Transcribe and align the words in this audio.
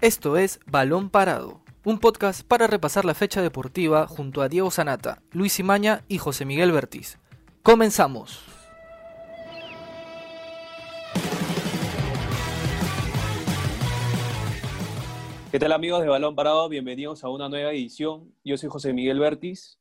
Esto 0.00 0.36
es 0.36 0.60
Balón 0.64 1.10
Parado, 1.10 1.60
un 1.84 1.98
podcast 1.98 2.46
para 2.46 2.68
repasar 2.68 3.04
la 3.04 3.14
fecha 3.14 3.42
deportiva 3.42 4.06
junto 4.06 4.42
a 4.42 4.48
Diego 4.48 4.70
Sanata, 4.70 5.22
Luis 5.32 5.58
Imaña 5.58 6.04
y 6.06 6.18
José 6.18 6.44
Miguel 6.44 6.70
Bertiz. 6.70 7.18
Comenzamos. 7.64 8.44
¿Qué 15.50 15.58
tal 15.58 15.72
amigos 15.72 16.00
de 16.02 16.08
Balón 16.08 16.36
Parado? 16.36 16.68
Bienvenidos 16.68 17.24
a 17.24 17.28
una 17.28 17.48
nueva 17.48 17.72
edición. 17.72 18.32
Yo 18.44 18.56
soy 18.56 18.68
José 18.68 18.92
Miguel 18.92 19.18
Bertiz. 19.18 19.80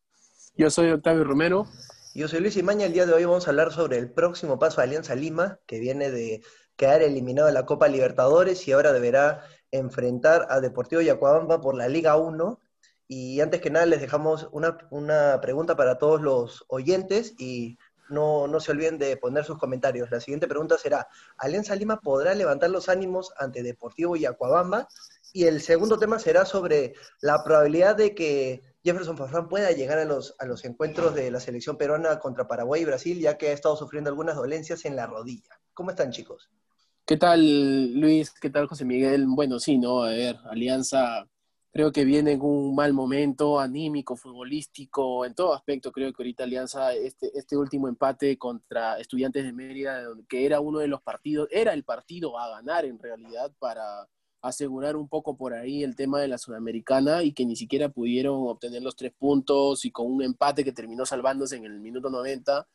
Yo 0.55 0.71
soy 0.71 0.89
Octavio 0.89 1.25
Romero. 1.25 1.67
Yo 2.15 2.27
soy 2.27 2.39
Luis 2.39 2.57
Imaña. 2.57 2.87
El 2.87 2.93
día 2.93 3.05
de 3.05 3.13
hoy 3.13 3.25
vamos 3.25 3.45
a 3.45 3.51
hablar 3.51 3.71
sobre 3.71 3.99
el 3.99 4.09
próximo 4.09 4.57
paso 4.57 4.81
de 4.81 4.87
Alianza 4.87 5.13
Lima, 5.13 5.59
que 5.67 5.77
viene 5.79 6.09
de 6.09 6.41
quedar 6.75 7.03
eliminado 7.03 7.45
de 7.47 7.53
la 7.53 7.67
Copa 7.67 7.87
Libertadores 7.87 8.67
y 8.67 8.71
ahora 8.71 8.93
deberá 8.93 9.43
enfrentar 9.71 10.47
a 10.49 10.59
Deportivo 10.59 11.01
Yacuabamba 11.01 11.61
por 11.61 11.75
la 11.75 11.87
Liga 11.87 12.15
1. 12.17 12.59
Y 13.07 13.39
antes 13.39 13.61
que 13.61 13.69
nada 13.69 13.85
les 13.85 14.01
dejamos 14.01 14.49
una, 14.51 14.77
una 14.89 15.39
pregunta 15.41 15.75
para 15.75 15.97
todos 15.97 16.21
los 16.21 16.65
oyentes 16.67 17.33
y 17.37 17.77
no, 18.09 18.47
no, 18.47 18.59
se 18.59 18.71
olviden 18.71 18.97
de 18.97 19.17
poner 19.17 19.45
sus 19.45 19.57
comentarios. 19.57 20.11
La 20.11 20.19
siguiente 20.19 20.47
pregunta 20.47 20.77
será, 20.77 21.07
¿Alianza 21.37 21.75
Lima 21.75 21.99
podrá 21.99 22.33
levantar 22.33 22.69
los 22.69 22.89
ánimos 22.89 23.33
ante 23.37 23.63
Deportivo 23.63 24.15
Yacuabamba? 24.15 24.87
Y 25.33 25.45
el 25.45 25.61
segundo 25.61 25.99
tema 25.99 26.19
será 26.19 26.45
sobre 26.45 26.93
la 27.21 27.43
probabilidad 27.43 27.95
de 27.95 28.15
que 28.15 28.61
Jefferson 28.83 29.17
Farfán 29.17 29.49
pueda 29.49 29.71
llegar 29.71 29.99
a 29.99 30.05
los, 30.05 30.35
a 30.39 30.45
los 30.45 30.63
encuentros 30.63 31.13
de 31.13 31.29
la 31.29 31.39
selección 31.39 31.77
peruana 31.77 32.19
contra 32.19 32.47
Paraguay 32.47 32.81
y 32.81 32.85
Brasil, 32.85 33.19
ya 33.19 33.37
que 33.37 33.49
ha 33.49 33.53
estado 33.53 33.75
sufriendo 33.75 34.09
algunas 34.09 34.35
dolencias 34.35 34.85
en 34.85 34.95
la 34.95 35.07
rodilla. 35.07 35.59
¿Cómo 35.73 35.89
están, 35.89 36.11
chicos? 36.11 36.49
¿Qué 37.07 37.15
tal, 37.15 37.93
Luis? 37.93 38.31
¿Qué 38.31 38.49
tal, 38.49 38.67
José 38.67 38.83
Miguel? 38.83 39.27
Bueno, 39.29 39.59
sí, 39.61 39.77
no, 39.77 40.03
a 40.03 40.09
ver, 40.09 40.35
Alianza 40.49 41.25
creo 41.71 41.89
que 41.93 42.03
viene 42.03 42.33
en 42.33 42.41
un 42.41 42.75
mal 42.75 42.91
momento 42.91 43.61
anímico, 43.61 44.17
futbolístico, 44.17 45.23
en 45.25 45.33
todo 45.33 45.53
aspecto. 45.53 45.93
Creo 45.93 46.11
que 46.11 46.21
ahorita 46.21 46.43
Alianza, 46.43 46.93
este, 46.93 47.31
este 47.33 47.55
último 47.55 47.87
empate 47.87 48.37
contra 48.37 48.99
Estudiantes 48.99 49.45
de 49.45 49.53
Mérida, 49.53 50.03
que 50.27 50.45
era 50.45 50.59
uno 50.59 50.79
de 50.79 50.89
los 50.89 51.01
partidos, 51.01 51.47
era 51.49 51.71
el 51.73 51.85
partido 51.85 52.37
a 52.37 52.49
ganar 52.49 52.83
en 52.83 52.99
realidad 52.99 53.53
para 53.57 54.09
asegurar 54.41 54.97
un 54.97 55.07
poco 55.07 55.37
por 55.37 55.53
ahí 55.53 55.83
el 55.83 55.95
tema 55.95 56.19
de 56.19 56.27
la 56.27 56.37
Sudamericana 56.37 57.23
y 57.23 57.31
que 57.31 57.45
ni 57.45 57.55
siquiera 57.55 57.87
pudieron 57.87 58.49
obtener 58.49 58.81
los 58.83 58.97
tres 58.97 59.13
puntos 59.17 59.85
y 59.85 59.91
con 59.91 60.11
un 60.11 60.23
empate 60.23 60.65
que 60.65 60.73
terminó 60.73 61.05
salvándose 61.05 61.55
en 61.55 61.63
el 61.63 61.79
minuto 61.79 62.09
90. 62.09 62.67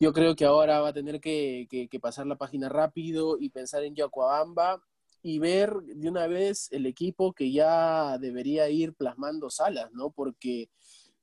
Yo 0.00 0.12
creo 0.12 0.36
que 0.36 0.44
ahora 0.44 0.80
va 0.80 0.88
a 0.88 0.92
tener 0.92 1.20
que, 1.20 1.66
que, 1.68 2.00
pasar 2.00 2.26
la 2.26 2.36
página 2.36 2.68
rápido 2.68 3.36
y 3.38 3.50
pensar 3.50 3.82
en 3.82 3.96
Yacuabamba 3.96 4.80
y 5.22 5.40
ver 5.40 5.74
de 5.82 6.08
una 6.08 6.28
vez 6.28 6.68
el 6.70 6.86
equipo 6.86 7.32
que 7.32 7.50
ya 7.50 8.16
debería 8.18 8.68
ir 8.70 8.94
plasmando 8.94 9.50
salas, 9.50 9.90
¿no? 9.92 10.10
Porque 10.10 10.70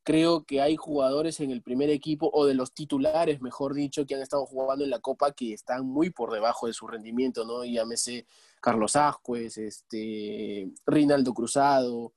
creo 0.04 0.44
que 0.45 0.62
hay 0.62 0.76
jugadores 0.76 1.40
en 1.40 1.52
el 1.52 1.64
primer 1.64 1.90
equipo, 1.90 2.30
o 2.32 2.45
de 2.45 2.54
los 2.54 2.73
titulares, 2.73 3.42
mejor 3.42 3.73
dicho, 3.73 4.06
que 4.06 4.16
han 4.16 4.22
estado 4.22 4.45
jugando 4.45 4.84
en 4.84 4.92
la 4.92 5.00
Copa 5.00 5.32
que 5.32 5.54
están 5.54 5.86
muy 5.86 6.12
por 6.12 6.32
debajo 6.32 6.67
de 6.67 6.73
su 6.73 6.86
rendimiento, 6.86 7.44
¿no? 7.44 7.66
Llámese 7.66 8.28
Carlos 8.62 8.95
Ascuez, 8.95 9.58
este, 9.58 10.70
Rinaldo 10.86 11.34
Cruzado, 11.34 12.14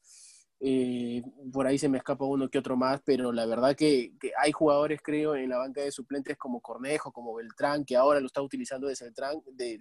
eh, 0.61 1.23
por 1.53 1.67
ahí 1.67 1.78
se 1.78 1.89
me 1.89 1.98
escapa 1.98 2.25
uno 2.25 2.48
que 2.48 2.59
otro 2.59 2.77
más, 2.77 3.01
pero 3.05 3.33
la 3.33 3.47
verdad 3.47 3.77
que, 3.77 4.12
hay 4.39 4.53
jugadores, 4.53 5.00
creo, 5.03 5.37
en 5.37 5.50
la 5.50 5.59
banca 5.59 5.83
de 5.83 5.92
suplentes 5.92 6.37
como 6.37 6.61
Cornejo, 6.61 7.12
como 7.12 7.34
Beltrán, 7.34 7.84
que 7.84 7.97
ahora 7.97 8.20
lo 8.20 8.27
está 8.27 8.42
utilizando 8.42 8.89
de 8.89 8.97
central, 8.97 9.41
de, 9.53 9.78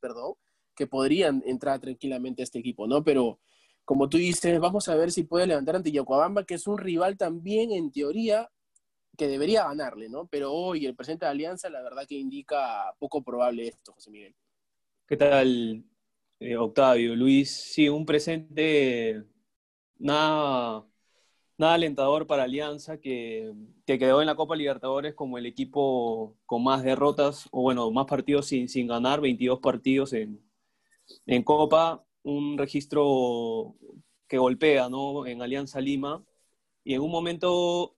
perdón, 0.00 0.34
que 0.74 0.86
podrían 0.86 1.42
entrar 1.46 1.80
tranquilamente 1.80 2.42
a 2.42 2.44
este 2.44 2.58
equipo, 2.58 2.86
¿no? 2.86 3.04
Pero 3.04 3.40
como 3.84 4.08
tú 4.08 4.16
dices, 4.16 4.58
vamos 4.58 4.88
a 4.88 4.96
ver 4.96 5.12
si 5.12 5.24
puede 5.24 5.46
levantar 5.46 5.76
ante 5.76 5.92
Yacuabamba, 5.92 6.44
que 6.44 6.54
es 6.54 6.66
un 6.66 6.78
rival 6.78 7.16
también, 7.16 7.70
en 7.72 7.92
teoría, 7.92 8.48
que 9.16 9.28
debería 9.28 9.64
ganarle, 9.64 10.08
¿no? 10.08 10.26
Pero 10.26 10.52
hoy 10.52 10.86
el 10.86 10.96
presidente 10.96 11.26
de 11.26 11.30
Alianza, 11.30 11.70
la 11.70 11.82
verdad 11.82 12.06
que 12.06 12.16
indica 12.16 12.92
poco 12.98 13.22
probable 13.22 13.68
esto, 13.68 13.92
José 13.92 14.10
Miguel. 14.10 14.34
¿Qué 15.06 15.16
tal, 15.16 15.84
eh, 16.40 16.56
Octavio? 16.56 17.14
Luis, 17.14 17.50
sí, 17.50 17.88
un 17.88 18.04
presente 18.04 19.24
nada, 19.98 20.86
alentador 21.58 22.26
para 22.26 22.44
Alianza, 22.44 22.98
que, 23.00 23.52
que, 23.86 23.98
quedó 23.98 24.20
en 24.20 24.26
la 24.26 24.36
Copa 24.36 24.56
Libertadores 24.56 25.14
como 25.14 25.38
el 25.38 25.46
equipo 25.46 26.36
con 26.46 26.64
más 26.64 26.82
derrotas, 26.82 27.48
o 27.50 27.62
bueno, 27.62 27.90
más 27.90 28.06
partidos 28.06 28.46
sin, 28.46 28.68
sin 28.68 28.86
ganar, 28.86 29.20
22 29.20 29.60
partidos 29.60 30.12
en, 30.12 30.40
en 31.26 31.42
Copa 31.42 32.04
un 32.22 32.58
registro 32.58 33.76
que 34.28 34.38
golpea 34.38 34.88
¿no? 34.88 35.26
en 35.26 35.42
Alianza 35.42 35.80
Lima 35.80 36.24
y 36.84 36.94
en 36.94 37.02
un 37.02 37.10
momento 37.10 37.96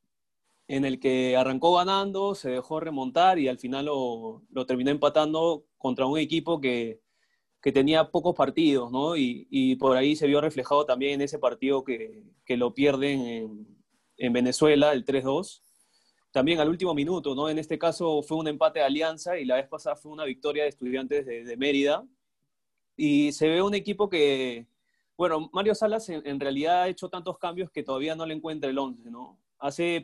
en 0.69 0.85
el 0.85 1.01
que 1.01 1.37
arrancó 1.37 1.75
ganando, 1.77 2.35
se 2.35 2.51
dejó 2.51 2.81
remontar 2.81 3.39
y 3.39 3.49
al 3.49 3.59
final 3.59 3.87
lo, 3.87 4.43
lo 4.51 4.67
terminó 4.67 4.91
empatando 4.91 5.65
contra 5.79 6.07
un 6.07 6.19
equipo 6.19 6.61
que, 6.61 7.01
que 7.69 7.73
tenía 7.73 8.11
pocos 8.11 8.35
partidos, 8.35 8.91
¿no? 8.91 9.15
Y, 9.15 9.77
por 9.77 9.95
ahí 9.95 10.17
se 10.17 10.27
vio 10.27 10.41
reflejado 10.41 10.87
también 10.87 11.15
en 11.15 11.21
ese 11.21 11.39
partido 11.39 11.85
que, 11.85 12.23
que 12.47 12.57
lo 12.57 12.73
pierden 12.73 13.21
en, 13.21 13.77
en 14.17 14.33
Venezuela, 14.33 14.95
el 14.95 15.05
3-2. 15.05 15.61
También 16.31 16.61
al 16.61 16.71
último 16.71 16.95
minuto, 16.95 17.35
¿no? 17.35 17.51
En 17.51 17.59
este 17.59 17.79
caso 17.79 18.23
fue 18.23 18.39
un 18.39 18.49
empate 18.49 18.79
de 18.79 18.87
Alianza 18.87 19.39
y 19.39 19.45
la 19.45 19.57
vez 19.57 19.69
pasada 19.69 19.97
fue 19.97 20.11
una 20.11 20.25
victoria 20.25 20.63
de 20.63 20.71
estudiantes 20.71 21.27
de, 21.27 21.57
Mérida, 21.59 22.07
y 22.97 23.33
se 23.33 23.47
ve 23.49 23.61
un 23.61 23.75
equipo 23.75 24.09
que, 24.09 24.67
bueno, 25.19 25.51
Mario 25.53 25.75
Salas 25.75 26.09
en, 26.09 26.41
realidad 26.41 26.85
ha 26.85 26.89
hecho 26.89 27.11
tantos 27.11 27.37
cambios 27.37 27.71
que 27.71 27.83
todavía 27.83 28.15
no 28.15 28.25
le 28.25 28.33
encuentra 28.33 28.71
el 28.71 28.79
11, 28.79 29.11
¿no? 29.11 29.39
Hace 29.59 30.03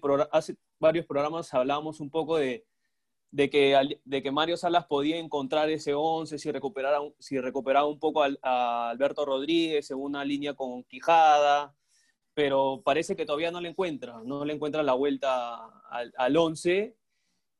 varios 0.78 1.06
programas 1.06 1.54
hablábamos 1.54 2.00
un 2.00 2.10
poco 2.10 2.36
de, 2.36 2.66
de, 3.34 3.50
que, 3.50 3.98
de 4.04 4.22
que 4.22 4.30
Mario 4.30 4.56
Salas 4.56 4.86
podía 4.86 5.18
encontrar 5.18 5.68
ese 5.68 5.92
11 5.92 6.38
si 6.38 6.52
recuperara, 6.52 7.00
si 7.18 7.40
recuperaba 7.40 7.88
un 7.88 7.98
poco 7.98 8.22
a, 8.22 8.90
Alberto 8.90 9.24
Rodríguez 9.24 9.90
en 9.90 9.98
una 9.98 10.24
línea 10.24 10.54
con 10.54 10.84
Quijada, 10.84 11.74
pero 12.32 12.80
parece 12.84 13.16
que 13.16 13.26
todavía 13.26 13.50
no 13.50 13.60
le 13.60 13.70
encuentra, 13.70 14.20
no 14.24 14.44
le 14.44 14.54
encuentra 14.54 14.84
la 14.84 14.94
vuelta 14.94 15.66
al, 15.90 16.14
al 16.16 16.36
11. 16.36 16.96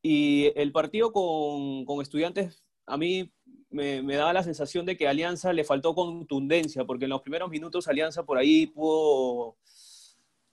Y 0.01 0.53
el 0.55 0.71
partido 0.71 1.11
con, 1.11 1.83
con 1.83 2.01
estudiantes, 2.01 2.63
a 2.85 2.95
mí 2.95 3.33
me, 3.69 4.01
me, 4.01 4.15
daba 4.15 4.31
la 4.31 4.43
sensación 4.43 4.85
de 4.85 4.95
que 4.95 5.09
Alianza 5.09 5.51
le 5.51 5.65
faltó 5.65 5.93
contundencia, 5.93 6.85
porque 6.85 7.03
en 7.03 7.09
los 7.09 7.21
primeros 7.21 7.49
minutos 7.49 7.89
Alianza 7.89 8.23
por 8.23 8.37
ahí 8.37 8.67
pudo 8.67 9.57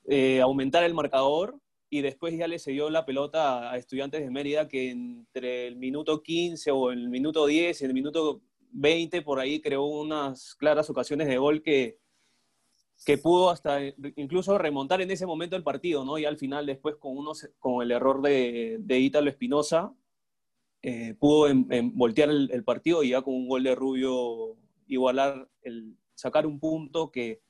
eh, 0.06 0.40
aumentar 0.40 0.82
el 0.82 0.94
marcador 0.94 1.61
y 1.92 2.00
después 2.00 2.34
ya 2.34 2.48
le 2.48 2.58
cedió 2.58 2.88
la 2.88 3.04
pelota 3.04 3.70
a 3.70 3.76
Estudiantes 3.76 4.22
de 4.22 4.30
Mérida 4.30 4.66
que 4.66 4.88
entre 4.88 5.66
el 5.66 5.76
minuto 5.76 6.22
15 6.22 6.70
o 6.70 6.90
el 6.90 7.10
minuto 7.10 7.44
10 7.44 7.82
y 7.82 7.84
el 7.84 7.92
minuto 7.92 8.40
20 8.70 9.20
por 9.20 9.38
ahí 9.38 9.60
creó 9.60 9.84
unas 9.84 10.54
claras 10.54 10.88
ocasiones 10.88 11.28
de 11.28 11.36
gol 11.36 11.62
que, 11.62 11.98
que 13.04 13.18
pudo 13.18 13.50
hasta 13.50 13.78
incluso 14.16 14.56
remontar 14.56 15.02
en 15.02 15.10
ese 15.10 15.26
momento 15.26 15.54
el 15.54 15.62
partido, 15.62 16.02
¿no? 16.02 16.16
Y 16.16 16.24
al 16.24 16.38
final 16.38 16.64
después 16.64 16.96
con, 16.96 17.14
unos, 17.14 17.46
con 17.58 17.82
el 17.82 17.90
error 17.90 18.22
de, 18.22 18.78
de 18.80 18.98
Ítalo 18.98 19.28
Espinosa, 19.28 19.94
eh, 20.80 21.14
pudo 21.20 21.48
en, 21.48 21.66
en 21.68 21.94
voltear 21.94 22.30
el, 22.30 22.50
el, 22.52 22.64
partido 22.64 23.02
y 23.02 23.10
ya 23.10 23.20
con 23.20 23.34
un 23.34 23.48
gol 23.48 23.64
de 23.64 23.74
Rubio 23.74 24.56
igualar, 24.86 25.46
el, 25.60 25.94
sacar 26.14 26.46
un 26.46 26.58
punto 26.58 27.10
que, 27.10 27.42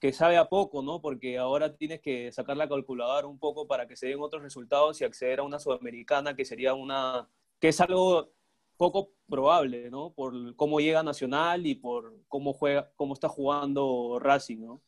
que 0.00 0.12
sabe 0.12 0.36
a 0.36 0.48
poco, 0.48 0.82
¿no? 0.82 1.00
Porque 1.00 1.38
ahora 1.38 1.76
tienes 1.76 2.00
que 2.00 2.30
sacar 2.32 2.56
la 2.56 2.68
calculadora 2.68 3.26
un 3.26 3.38
poco 3.38 3.66
para 3.66 3.86
que 3.86 3.96
se 3.96 4.08
den 4.08 4.20
otros 4.20 4.42
resultados 4.42 5.00
y 5.00 5.04
acceder 5.04 5.40
a 5.40 5.44
una 5.44 5.58
sudamericana 5.58 6.36
que 6.36 6.44
sería 6.44 6.74
una, 6.74 7.28
que 7.58 7.68
es 7.68 7.80
algo 7.80 8.32
poco 8.76 9.12
probable, 9.28 9.90
¿no? 9.90 10.12
Por 10.12 10.56
cómo 10.56 10.80
llega 10.80 11.02
Nacional 11.02 11.66
y 11.66 11.74
por 11.74 12.14
cómo 12.28 12.52
juega, 12.52 12.90
cómo 12.96 13.14
está 13.14 13.28
jugando 13.28 14.18
Racing, 14.20 14.58
¿no? 14.58 14.82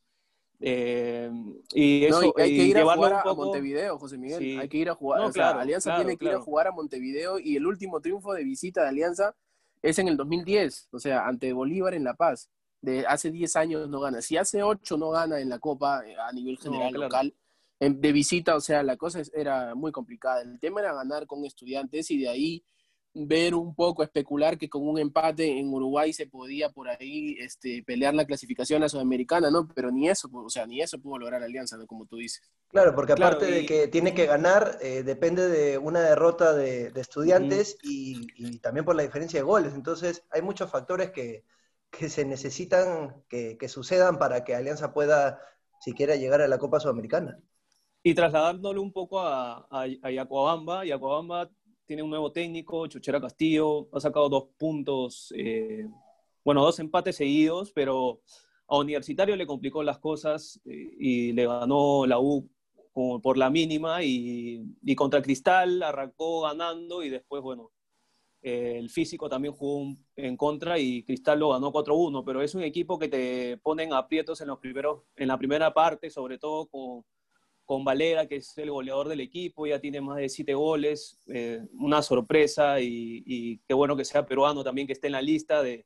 Eh, 0.60 1.30
y 1.74 2.04
eso, 2.04 2.22
no, 2.22 2.26
y 2.38 2.42
hay 2.42 2.56
que 2.56 2.64
ir 2.64 2.78
a 2.78 2.94
jugar 2.94 3.12
a 3.24 3.34
Montevideo, 3.34 3.98
José 3.98 4.16
Miguel. 4.18 4.38
Sí. 4.38 4.56
Hay 4.56 4.68
que 4.68 4.78
ir 4.78 4.88
a 4.88 4.94
jugar. 4.94 5.20
No, 5.20 5.26
o 5.26 5.32
sea, 5.32 5.50
Alianza 5.50 5.90
claro, 5.90 6.02
tiene 6.02 6.12
que 6.14 6.24
claro. 6.24 6.38
ir 6.38 6.40
a 6.40 6.44
jugar 6.44 6.66
a 6.66 6.72
Montevideo 6.72 7.38
y 7.38 7.56
el 7.56 7.66
último 7.66 8.00
triunfo 8.00 8.32
de 8.32 8.44
visita 8.44 8.82
de 8.82 8.88
Alianza 8.88 9.34
es 9.82 9.98
en 9.98 10.08
el 10.08 10.16
2010, 10.16 10.88
o 10.92 10.98
sea, 10.98 11.26
ante 11.26 11.52
Bolívar 11.52 11.94
en 11.94 12.04
La 12.04 12.14
Paz. 12.14 12.50
De 12.86 13.04
hace 13.04 13.32
10 13.32 13.56
años 13.56 13.88
no 13.88 13.98
gana. 13.98 14.22
Si 14.22 14.36
hace 14.36 14.62
8 14.62 14.96
no 14.96 15.10
gana 15.10 15.40
en 15.40 15.48
la 15.48 15.58
Copa 15.58 16.06
eh, 16.06 16.14
a 16.16 16.32
nivel 16.32 16.56
general 16.56 16.92
no, 16.92 17.00
local, 17.00 17.34
de 17.80 18.12
visita, 18.12 18.54
o 18.54 18.60
sea, 18.60 18.84
la 18.84 18.96
cosa 18.96 19.22
era 19.34 19.74
muy 19.74 19.90
complicada. 19.90 20.42
El 20.42 20.60
tema 20.60 20.82
era 20.82 20.94
ganar 20.94 21.26
con 21.26 21.44
estudiantes 21.44 22.08
y 22.12 22.20
de 22.20 22.28
ahí 22.28 22.64
ver 23.12 23.56
un 23.56 23.74
poco, 23.74 24.04
especular 24.04 24.56
que 24.56 24.68
con 24.68 24.86
un 24.86 25.00
empate 25.00 25.58
en 25.58 25.74
Uruguay 25.74 26.12
se 26.12 26.28
podía 26.28 26.70
por 26.70 26.88
ahí 26.88 27.36
este, 27.40 27.82
pelear 27.84 28.14
la 28.14 28.24
clasificación 28.24 28.84
a 28.84 28.88
Sudamericana, 28.88 29.50
¿no? 29.50 29.66
Pero 29.74 29.90
ni 29.90 30.08
eso, 30.08 30.30
o 30.32 30.48
sea, 30.48 30.64
ni 30.64 30.80
eso 30.80 31.00
pudo 31.00 31.18
lograr 31.18 31.42
Alianza, 31.42 31.76
¿no? 31.76 31.88
Como 31.88 32.06
tú 32.06 32.18
dices. 32.18 32.48
Claro, 32.68 32.94
porque 32.94 33.14
aparte 33.14 33.46
claro, 33.46 33.52
y... 33.56 33.62
de 33.62 33.66
que 33.66 33.88
tiene 33.88 34.14
que 34.14 34.26
ganar, 34.26 34.78
eh, 34.80 35.02
depende 35.02 35.48
de 35.48 35.76
una 35.76 36.02
derrota 36.02 36.52
de, 36.52 36.90
de 36.90 37.00
estudiantes 37.00 37.78
y, 37.82 38.28
y, 38.36 38.58
también 38.58 38.84
por 38.84 38.94
la 38.94 39.02
diferencia 39.02 39.40
de 39.40 39.44
goles. 39.44 39.74
Entonces, 39.74 40.22
hay 40.30 40.42
muchos 40.42 40.70
factores 40.70 41.10
que, 41.10 41.42
que 41.90 42.08
se 42.08 42.24
necesitan 42.24 43.24
que, 43.28 43.58
sucedan 43.68 44.18
para 44.18 44.44
que 44.44 44.54
Alianza 44.54 44.92
pueda 44.92 45.40
siquiera 45.80 46.16
llegar 46.16 46.40
a 46.40 46.48
la 46.48 46.58
Copa 46.58 46.80
Sudamericana. 46.80 47.38
Y 48.02 48.14
trasladándolo 48.14 48.82
un 48.82 48.92
poco 48.92 49.20
a, 49.20 49.66
a, 49.70 49.86
a 50.02 50.10
Yacuabamba, 50.10 50.84
Yacuabamba 50.84 51.50
tiene 51.86 52.02
un 52.02 52.10
nuevo 52.10 52.32
técnico, 52.32 52.86
Chuchera 52.88 53.20
Castillo, 53.20 53.88
ha 53.92 54.00
sacado 54.00 54.28
dos 54.28 54.48
puntos, 54.58 55.32
eh, 55.36 55.86
bueno, 56.44 56.62
dos 56.62 56.78
empates 56.80 57.16
seguidos, 57.16 57.72
pero 57.72 58.20
a 58.68 58.78
Universitario 58.78 59.36
le 59.36 59.46
complicó 59.46 59.82
las 59.82 59.98
cosas 59.98 60.60
eh, 60.64 60.90
y 60.98 61.32
le 61.32 61.46
ganó 61.46 62.06
la 62.06 62.18
U 62.18 62.50
por 62.92 63.36
la 63.36 63.50
mínima 63.50 64.02
y, 64.02 64.64
contra 64.96 65.20
Cristal 65.20 65.82
arrancó 65.82 66.42
ganando 66.42 67.02
y 67.02 67.10
después, 67.10 67.42
bueno, 67.42 67.70
el 68.42 68.90
físico 68.90 69.28
también 69.28 69.54
jugó 69.54 69.96
en 70.14 70.36
contra 70.36 70.78
y 70.78 71.02
Cristal 71.02 71.40
lo 71.40 71.50
ganó 71.50 71.72
4-1, 71.72 72.22
pero 72.24 72.42
es 72.42 72.54
un 72.54 72.62
equipo 72.62 72.98
que 72.98 73.08
te 73.08 73.56
ponen 73.58 73.92
aprietos 73.92 74.40
en, 74.40 74.48
los 74.48 74.58
primeros, 74.58 75.02
en 75.16 75.28
la 75.28 75.38
primera 75.38 75.74
parte, 75.74 76.10
sobre 76.10 76.38
todo 76.38 76.66
con, 76.66 77.04
con 77.66 77.84
Valera, 77.84 78.26
que 78.26 78.36
es 78.36 78.56
el 78.58 78.70
goleador 78.70 79.08
del 79.08 79.20
equipo, 79.20 79.66
ya 79.66 79.80
tiene 79.80 80.00
más 80.00 80.16
de 80.18 80.28
siete 80.28 80.54
goles, 80.54 81.18
eh, 81.26 81.60
una 81.74 82.00
sorpresa 82.00 82.80
y, 82.80 83.60
qué 83.66 83.74
bueno 83.74 83.96
que 83.96 84.04
sea 84.04 84.24
peruano 84.24 84.62
también 84.62 84.86
que 84.86 84.92
esté 84.92 85.08
en 85.08 85.14
la 85.14 85.22
lista 85.22 85.62
de, 85.62 85.84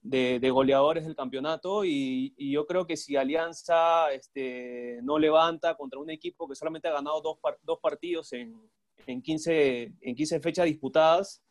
de, 0.00 0.50
goleadores 0.50 1.04
del 1.04 1.14
campeonato. 1.14 1.84
Y, 1.84 2.34
yo 2.38 2.66
creo 2.66 2.86
que 2.86 2.96
si 2.96 3.16
Alianza 3.16 4.10
este, 4.12 5.00
no 5.02 5.18
levanta 5.18 5.76
contra 5.76 6.00
un 6.00 6.08
equipo 6.08 6.48
que 6.48 6.56
solamente 6.56 6.88
ha 6.88 6.92
ganado 6.92 7.20
dos, 7.20 7.38
dos 7.62 7.78
partidos 7.80 8.32
en, 8.32 8.58
en, 9.06 9.20
15, 9.20 9.92
en 10.00 10.14
15 10.14 10.40
fechas 10.40 10.64
disputadas, 10.64 11.43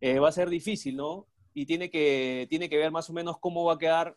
eh, 0.00 0.18
va 0.18 0.28
a 0.28 0.32
ser 0.32 0.48
difícil, 0.48 0.96
¿no? 0.96 1.26
Y 1.52 1.66
tiene 1.66 1.90
que, 1.90 2.46
tiene 2.50 2.68
que 2.68 2.76
ver 2.76 2.90
más 2.90 3.08
o 3.10 3.12
menos 3.12 3.38
cómo 3.38 3.64
va 3.64 3.74
a 3.74 3.78
quedar 3.78 4.16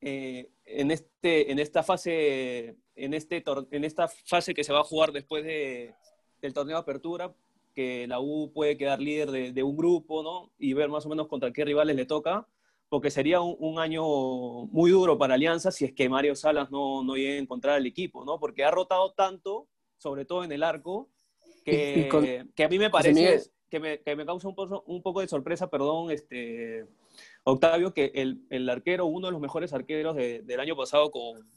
eh, 0.00 0.50
en, 0.64 0.90
este, 0.90 1.50
en, 1.50 1.58
esta 1.58 1.82
fase, 1.82 2.76
en, 2.94 3.14
este, 3.14 3.42
en 3.70 3.84
esta 3.84 4.08
fase 4.08 4.54
que 4.54 4.64
se 4.64 4.72
va 4.72 4.80
a 4.80 4.84
jugar 4.84 5.12
después 5.12 5.44
de, 5.44 5.94
del 6.42 6.52
torneo 6.52 6.76
de 6.76 6.82
apertura, 6.82 7.34
que 7.74 8.06
la 8.06 8.20
U 8.20 8.52
puede 8.52 8.76
quedar 8.76 9.00
líder 9.00 9.30
de, 9.30 9.52
de, 9.52 9.62
un 9.62 9.76
grupo, 9.76 10.22
¿no? 10.22 10.52
Y 10.58 10.74
ver 10.74 10.88
más 10.88 11.06
o 11.06 11.08
menos 11.08 11.28
contra 11.28 11.52
qué 11.52 11.64
rivales 11.64 11.96
le 11.96 12.06
toca 12.06 12.46
porque 12.94 13.10
sería 13.10 13.40
un, 13.40 13.80
año 13.80 14.04
muy 14.66 14.92
duro 14.92 15.18
para 15.18 15.34
Alianza 15.34 15.72
si 15.72 15.84
es 15.84 15.92
que 15.92 16.08
Mario 16.08 16.36
Salas 16.36 16.70
no, 16.70 17.02
no 17.02 17.16
llega 17.16 17.34
a 17.34 17.38
encontrar 17.38 17.78
el 17.78 17.86
equipo, 17.86 18.24
¿no? 18.24 18.38
Porque 18.38 18.64
ha 18.64 18.70
rotado 18.70 19.12
tanto, 19.14 19.68
sobre 19.96 20.24
todo 20.24 20.44
en 20.44 20.52
el 20.52 20.62
arco, 20.62 21.10
que, 21.64 22.46
que 22.54 22.64
a 22.64 22.68
mí 22.68 22.78
me 22.78 22.90
parece 22.90 23.50
que 23.70 23.80
me, 23.80 24.00
que 24.00 24.16
me, 24.16 24.26
causa 24.26 24.48
un, 24.48 24.54
poco, 24.54 24.84
un 24.86 25.02
poco 25.02 25.20
de 25.20 25.28
sorpresa, 25.28 25.68
perdón, 25.68 26.10
este, 26.10 26.86
Octavio, 27.44 27.92
que 27.92 28.12
el, 28.14 28.46
el 28.50 28.68
arquero, 28.68 29.06
uno 29.06 29.28
de 29.28 29.32
los 29.32 29.40
mejores 29.40 29.72
arqueros 29.72 30.16
del 30.16 30.60
año 30.60 30.76
pasado, 30.76 31.10
con, 31.10 31.48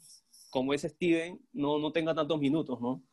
como 0.49 0.73
es 0.73 0.81
Steven, 0.81 1.39
no, 1.53 1.79
no 1.79 1.91
tenga 1.91 2.15
tantos 2.15 2.39
minutos, 2.39 2.79
¿no? 2.81 3.03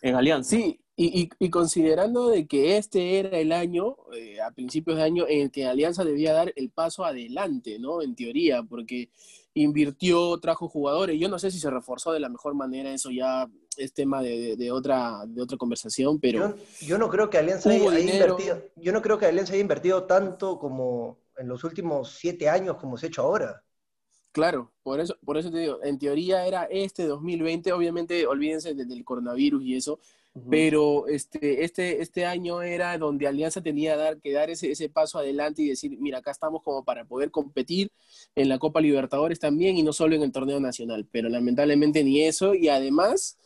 En 0.00 0.14
Alianza. 0.14 0.50
Sí, 0.50 0.80
y, 1.06 1.30
y, 1.38 1.50
considerando 1.50 2.28
de 2.28 2.46
que 2.46 2.76
este 2.76 3.18
era 3.18 3.38
el 3.38 3.52
año, 3.52 3.96
eh, 4.14 4.40
a 4.40 4.50
principios 4.50 4.96
de 4.96 5.02
año, 5.02 5.26
en 5.28 5.42
el 5.42 5.50
que 5.50 5.66
Alianza 5.66 6.04
debía 6.04 6.32
dar 6.32 6.52
el 6.56 6.70
paso 6.70 7.04
adelante, 7.04 7.78
¿no? 7.78 8.02
En 8.02 8.14
teoría, 8.14 8.62
porque 8.62 9.08
invirtió, 9.54 10.38
trajo 10.38 10.68
jugadores. 10.68 11.18
Yo 11.18 11.28
no 11.28 11.38
sé 11.38 11.50
si 11.50 11.58
se 11.58 11.70
reforzó 11.70 12.12
de 12.12 12.20
la 12.20 12.28
mejor 12.28 12.54
manera, 12.54 12.92
eso 12.92 13.10
ya 13.10 13.48
es 13.76 13.92
tema 13.92 14.22
de, 14.22 14.56
de 14.56 14.70
otra, 14.70 15.24
de 15.26 15.42
otra 15.42 15.56
conversación, 15.56 16.20
pero... 16.20 16.54
Yo, 16.80 16.98
no 16.98 17.08
creo 17.08 17.30
que 17.30 17.38
Alianza 17.38 17.70
haya, 17.70 17.98
invertido, 17.98 18.62
yo 18.76 18.92
no 18.92 19.02
creo 19.02 19.18
que 19.18 19.26
Alianza 19.26 19.54
haya 19.54 19.62
invertido 19.62 20.04
tanto 20.04 20.58
como 20.58 21.18
en 21.36 21.48
los 21.48 21.64
últimos 21.64 22.12
siete 22.12 22.48
años 22.48 22.76
como 22.76 22.96
se 22.96 23.06
ha 23.06 23.08
hecho 23.08 23.22
ahora. 23.22 23.62
Claro, 24.32 24.72
por 24.82 25.00
eso, 25.00 25.16
por 25.24 25.36
eso 25.36 25.50
te 25.50 25.58
digo, 25.58 25.78
en 25.82 25.98
teoría 25.98 26.46
era 26.46 26.64
este 26.64 27.06
2020, 27.06 27.72
obviamente 27.72 28.26
olvídense 28.26 28.74
del 28.74 29.04
coronavirus 29.04 29.62
y 29.62 29.76
eso, 29.76 30.00
pero 30.48 31.06
este, 31.08 31.62
este, 31.64 32.00
este 32.00 32.24
año 32.24 32.62
era 32.62 32.96
donde 32.96 33.26
Alianza 33.26 33.60
tenía 33.60 33.96
dar, 33.96 34.18
que 34.18 34.32
dar 34.32 34.48
ese, 34.48 34.70
ese 34.70 34.88
paso 34.88 35.18
adelante 35.18 35.62
y 35.62 35.68
decir, 35.68 35.98
mira, 35.98 36.18
acá 36.18 36.30
estamos 36.30 36.62
como 36.62 36.84
para 36.84 37.04
poder 37.04 37.30
competir 37.30 37.90
en 38.34 38.48
la 38.48 38.58
Copa 38.58 38.80
Libertadores 38.80 39.38
también 39.38 39.76
y 39.76 39.82
no 39.82 39.92
solo 39.92 40.14
en 40.14 40.22
el 40.22 40.32
torneo 40.32 40.58
nacional, 40.58 41.06
pero 41.10 41.28
lamentablemente 41.28 42.02
ni 42.04 42.22
eso 42.22 42.54
y 42.54 42.68
además... 42.68 43.38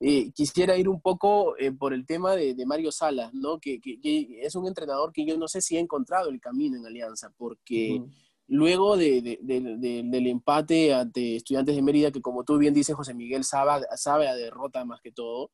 Eh, 0.00 0.32
quisiera 0.32 0.76
ir 0.76 0.88
un 0.88 1.00
poco 1.00 1.56
eh, 1.56 1.72
por 1.72 1.94
el 1.94 2.04
tema 2.04 2.34
de, 2.34 2.54
Mario 2.66 2.92
Salas, 2.92 3.32
¿no? 3.32 3.58
Que, 3.58 3.80
es 4.42 4.54
un 4.54 4.66
entrenador 4.66 5.12
que 5.12 5.24
yo 5.24 5.38
no 5.38 5.48
sé 5.48 5.62
si 5.62 5.78
ha 5.78 5.80
encontrado 5.80 6.28
el 6.28 6.40
camino 6.40 6.76
en 6.76 6.84
Alianza, 6.84 7.32
porque 7.38 8.02
luego 8.46 8.96
de, 8.98 9.38
del 9.40 10.26
empate 10.26 10.92
ante 10.92 11.36
Estudiantes 11.36 11.74
de 11.74 11.80
Mérida, 11.80 12.10
que 12.10 12.20
como 12.20 12.44
tú 12.44 12.58
bien 12.58 12.74
dices, 12.74 12.94
José 12.94 13.14
Miguel 13.14 13.44
sabe, 13.44 13.86
sabe 13.96 14.28
a 14.28 14.34
derrota 14.34 14.84
más 14.84 15.00
que 15.00 15.12
todo, 15.12 15.50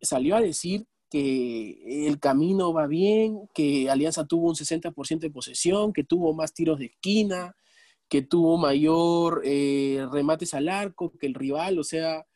salió 0.00 0.36
a 0.36 0.40
decir 0.40 0.86
que 1.10 2.06
el 2.06 2.20
camino 2.20 2.72
va 2.72 2.86
bien, 2.86 3.48
que 3.52 3.90
Alianza 3.90 4.26
tuvo 4.26 4.48
un 4.48 4.54
60% 4.54 5.18
de 5.18 5.30
posesión, 5.30 5.92
que 5.92 6.04
tuvo 6.04 6.32
más 6.34 6.54
tiros 6.54 6.78
de 6.78 6.86
esquina, 6.86 7.56
que 8.08 8.22
tuvo 8.22 8.58
mayor 8.58 9.42
eh, 9.44 10.06
remates 10.10 10.54
al 10.54 10.68
arco 10.68 11.12
que 11.18 11.26
el 11.26 11.34
rival, 11.34 11.78
o 11.78 11.84
sea, 11.84 12.26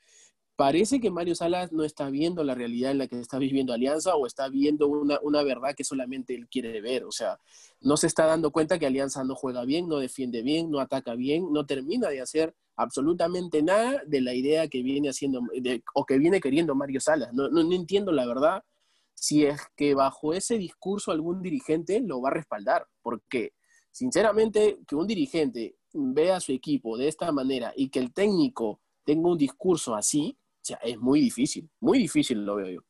parece 0.56 1.00
que 1.00 1.10
Mario 1.10 1.34
Salas 1.34 1.72
no 1.72 1.84
está 1.84 2.10
viendo 2.10 2.44
la 2.44 2.54
realidad 2.54 2.92
en 2.92 2.98
la 2.98 3.06
que 3.08 3.18
está 3.18 3.38
viviendo 3.38 3.72
Alianza 3.72 4.14
o 4.14 4.26
está 4.26 4.48
viendo 4.48 4.86
una, 4.88 5.18
una, 5.22 5.42
verdad 5.42 5.74
que 5.76 5.84
solamente 5.84 6.34
él 6.34 6.48
quiere 6.48 6.80
ver. 6.80 7.04
O 7.04 7.12
sea, 7.12 7.40
no 7.80 7.96
se 7.96 8.06
está 8.06 8.26
dando 8.26 8.50
cuenta 8.50 8.78
que 8.78 8.86
Alianza 8.86 9.24
no 9.24 9.34
juega 9.34 9.64
bien, 9.64 9.88
no 9.88 9.98
defiende 9.98 10.42
bien, 10.42 10.70
no 10.70 10.80
ataca 10.80 11.14
bien, 11.14 11.52
no 11.52 11.66
termina 11.66 12.08
de 12.08 12.20
hacer 12.20 12.54
absolutamente 12.76 13.62
nada 13.62 14.02
de 14.06 14.20
la 14.20 14.34
idea 14.34 14.68
que 14.68 14.82
viene 14.82 15.08
haciendo 15.08 15.40
o 15.94 16.04
que 16.06 16.18
viene 16.18 16.40
queriendo 16.40 16.74
Mario 16.74 17.00
Salas. 17.00 17.32
No, 17.32 17.48
no, 17.48 17.62
no 17.62 17.72
entiendo 17.72 18.12
la 18.12 18.26
verdad 18.26 18.64
si 19.14 19.46
es 19.46 19.60
que 19.76 19.94
bajo 19.94 20.34
ese 20.34 20.58
discurso 20.58 21.10
algún 21.10 21.40
dirigente 21.40 22.00
lo 22.00 22.20
va 22.20 22.30
a 22.30 22.34
respaldar, 22.34 22.86
porque 23.02 23.52
sinceramente 23.90 24.80
que 24.86 24.96
un 24.96 25.06
dirigente 25.06 25.76
vea 25.92 26.36
a 26.36 26.40
su 26.40 26.52
equipo 26.52 26.96
de 26.96 27.08
esta 27.08 27.30
manera 27.32 27.72
y 27.76 27.88
que 27.88 28.00
el 28.00 28.12
técnico 28.12 28.80
tenga 29.04 29.28
un 29.28 29.38
discurso 29.38 29.94
así, 29.94 30.36
o 30.64 30.66
sea, 30.66 30.78
es 30.78 30.98
muy 30.98 31.20
difícil, 31.20 31.68
muy 31.80 31.98
difícil 31.98 32.42
lo 32.42 32.56
veo 32.56 32.70
yo. 32.70 32.80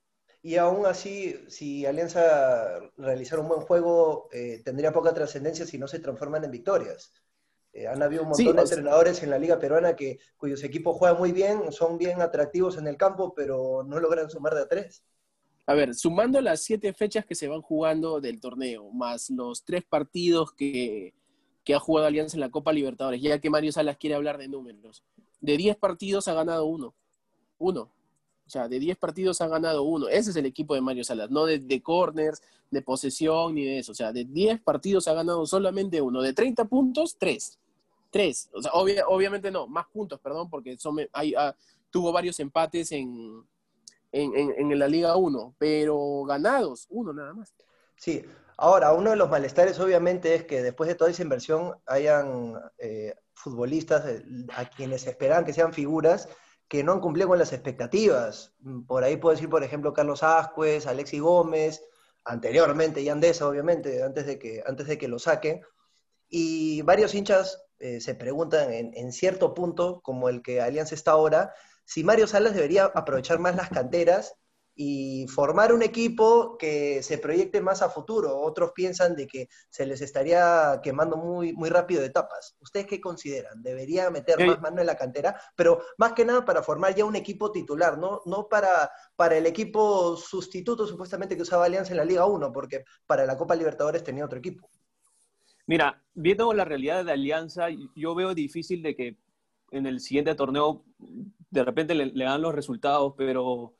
Y 0.43 0.56
aún 0.56 0.87
así, 0.87 1.35
si 1.49 1.85
Alianza 1.85 2.79
realizara 2.97 3.43
un 3.43 3.49
buen 3.49 3.62
juego, 3.62 4.29
eh, 4.31 4.62
tendría 4.65 4.93
poca 4.93 5.12
trascendencia 5.12 5.67
si 5.67 5.76
no 5.76 5.88
se 5.88 5.99
transforman 5.99 6.44
en 6.44 6.53
victorias. 6.53 7.12
Eh, 7.73 7.88
han 7.88 8.00
habido 8.00 8.23
un 8.23 8.29
montón 8.29 8.55
de 8.55 8.62
entrenadores 8.62 9.25
en 9.25 9.31
la 9.31 9.38
Liga 9.38 9.59
Peruana 9.59 9.97
que, 9.97 10.21
cuyos 10.37 10.62
equipos 10.62 10.97
juegan 10.97 11.19
muy 11.19 11.33
bien, 11.33 11.73
son 11.73 11.99
bien 11.99 12.23
atractivos 12.23 12.78
en 12.78 12.87
el 12.87 12.97
campo, 12.97 13.35
pero 13.35 13.83
no 13.85 13.99
logran 13.99 14.31
sumar 14.31 14.54
de 14.54 14.61
a 14.61 14.69
tres. 14.69 15.04
A 15.66 15.75
ver, 15.75 15.97
sumando 15.97 16.40
las 16.40 16.62
siete 16.62 16.93
fechas 16.93 17.26
que 17.26 17.35
se 17.35 17.49
van 17.49 17.62
jugando 17.62 18.21
del 18.21 18.38
torneo, 18.38 18.88
más 18.93 19.31
los 19.31 19.64
tres 19.64 19.83
partidos 19.83 20.52
que, 20.52 21.12
que 21.64 21.75
ha 21.75 21.81
jugado 21.81 22.07
Alianza 22.07 22.37
en 22.37 22.43
la 22.43 22.50
Copa 22.50 22.73
Libertadores, 22.73 23.21
ya 23.21 23.40
que 23.40 23.50
Mario 23.50 23.73
Salas 23.73 23.97
quiere 23.97 24.14
hablar 24.14 24.38
de 24.38 24.47
números, 24.47 25.02
de 25.40 25.57
diez 25.57 25.76
partidos 25.76 26.28
ha 26.28 26.35
ganado 26.35 26.66
uno 26.66 26.95
uno. 27.58 27.90
O 28.46 28.50
sea, 28.50 28.68
de 28.68 28.78
10 28.78 28.99
partidos 28.99 29.40
ha 29.40 29.49
ganado 29.49 29.82
uno. 29.82 30.08
Ese 30.08 30.30
es 30.30 30.37
el 30.37 30.46
equipo 30.46 30.75
de 30.75 30.82
Mario 30.82 31.02
Salas, 31.02 31.30
no 31.30 31.46
de, 31.46 31.82
corners, 31.82 32.42
de 32.70 32.82
posesión, 32.82 33.54
ni 33.54 33.64
de 33.64 33.78
eso. 33.78 33.92
O 33.92 33.94
sea, 33.94 34.12
de 34.12 34.25
10 34.25 34.61
partidos 34.61 35.08
ha 35.08 35.14
ganado 35.14 35.46
solamente 35.46 36.00
uno. 36.00 36.20
De 36.20 36.34
30 36.34 36.66
puntos, 36.66 37.16
3. 37.18 37.58
3. 38.11 38.50
O 38.52 38.62
sea, 38.62 38.73
obviamente 38.75 39.50
no, 39.50 39.66
más 39.66 39.87
puntos, 39.87 40.20
perdón, 40.20 40.50
porque 40.50 40.76
son, 40.76 40.99
hay, 41.12 41.34
ah, 41.34 41.56
tuvo 41.90 42.12
varios 42.12 42.38
empates 42.38 42.92
en, 42.92 43.44
en, 44.12 44.78
la 44.78 44.87
Liga 44.87 45.16
1, 45.16 45.54
pero 45.58 46.25
ganados, 46.25 46.87
uno 46.90 47.12
nada 47.12 47.32
más. 47.32 47.52
Sí, 47.96 48.23
ahora, 48.56 48.92
uno 48.92 49.11
de 49.11 49.16
los 49.16 49.30
malestares 49.30 49.80
obviamente 49.80 50.34
es 50.34 50.44
que 50.44 50.62
después 50.62 50.87
de 50.88 50.94
toda 50.94 51.11
esa 51.11 51.23
inversión 51.23 51.75
hayan 51.87 52.54
eh, 52.78 53.14
futbolistas 53.32 54.06
eh, 54.06 54.25
a 54.54 54.66
quienes 54.66 55.06
esperan 55.06 55.44
que 55.44 55.52
sean 55.52 55.73
figuras 55.73 56.28
que 56.68 56.83
no 56.83 56.92
han 56.92 57.00
cumplido 57.00 57.28
con 57.28 57.38
las 57.38 57.52
expectativas. 57.52 58.54
Por 58.87 59.04
ahí 59.04 59.16
puedo 59.16 59.35
decir, 59.35 59.49
por 59.49 59.62
ejemplo, 59.62 59.92
Carlos 59.92 60.23
Ascuez, 60.23 60.87
Alexi 60.87 61.18
Gómez, 61.18 61.83
anteriormente, 62.25 63.04
Yandesa, 63.04 63.49
obviamente, 63.49 64.02
antes 64.02 64.26
de 64.26 64.38
que, 64.38 64.62
antes 64.66 64.87
de 64.87 64.99
que 64.99 65.09
lo 65.09 65.18
saquen. 65.18 65.62
Y 66.28 66.83
varios 66.83 67.14
hinchas 67.14 67.62
eh, 67.78 68.00
se 68.00 68.14
preguntan 68.14 68.73
en, 68.73 68.92
en, 68.94 69.12
cierto 69.12 69.54
punto, 69.54 70.00
como 70.02 70.28
el 70.28 70.42
que 70.42 70.61
Alianza 70.61 70.94
está 70.94 71.12
ahora, 71.12 71.52
si 71.85 72.02
Mario 72.02 72.26
Salas 72.26 72.54
debería 72.54 72.87
aprovechar 72.87 73.38
más 73.38 73.56
las 73.56 73.68
canteras 73.68 74.37
y 74.75 75.26
formar 75.28 75.73
un 75.73 75.83
equipo 75.83 76.57
que 76.59 77.02
se 77.02 77.19
proyecte 77.19 77.61
más 77.61 77.83
a 77.83 77.88
futuro. 77.88 78.37
Otros 78.40 78.73
piensan 78.75 79.14
de 79.14 79.26
que 79.26 79.49
se 79.71 79.87
les 79.87 80.00
estaría 80.00 80.81
quemando 80.83 81.16
muy, 81.16 81.52
muy 81.52 81.69
rápido 81.69 82.00
de 82.00 82.09
etapas. 82.09 82.57
¿Ustedes 82.61 82.87
qué 82.87 83.00
consideran? 83.00 83.62
¿Debería 83.62 84.11
meter 84.11 84.45
más 84.47 84.61
mano 84.61 84.81
en 84.81 84.87
la 84.87 84.97
cantera? 84.97 85.40
Pero 85.54 85.83
más 85.99 86.12
que 86.12 86.25
nada 86.25 86.45
para 86.45 86.62
formar 86.62 86.95
ya 86.95 87.04
un 87.04 87.16
equipo 87.16 87.52
titular, 87.52 87.99
no, 87.99 88.23
no 88.26 88.49
para, 88.49 88.90
para 89.16 89.37
el 89.37 89.47
equipo 89.47 90.16
sustituto 90.16 90.87
supuestamente 90.87 91.37
que 91.37 91.43
usaba 91.43 91.66
Alianza 91.66 91.93
en 91.93 91.99
la 91.99 92.04
Liga 92.04 92.26
1, 92.26 92.52
porque 92.52 92.85
para 93.07 93.26
la 93.26 93.37
Copa 93.37 93.54
Libertadores 93.54 94.02
tenía 94.02 94.25
otro 94.25 94.38
equipo. 94.38 94.69
Mira, 95.66 96.02
viendo 96.12 96.52
la 96.52 96.64
realidad 96.64 97.04
de 97.04 97.12
Alianza, 97.12 97.69
yo 97.95 98.14
veo 98.14 98.35
difícil 98.35 98.83
de 98.83 98.95
que 98.95 99.16
en 99.71 99.87
el 99.87 100.00
siguiente 100.00 100.35
torneo 100.35 100.85
de 101.50 101.64
repente 101.64 101.95
le, 101.95 102.25
dan 102.25 102.43
los 102.43 102.54
resultados, 102.54 103.14
pero 103.16 103.75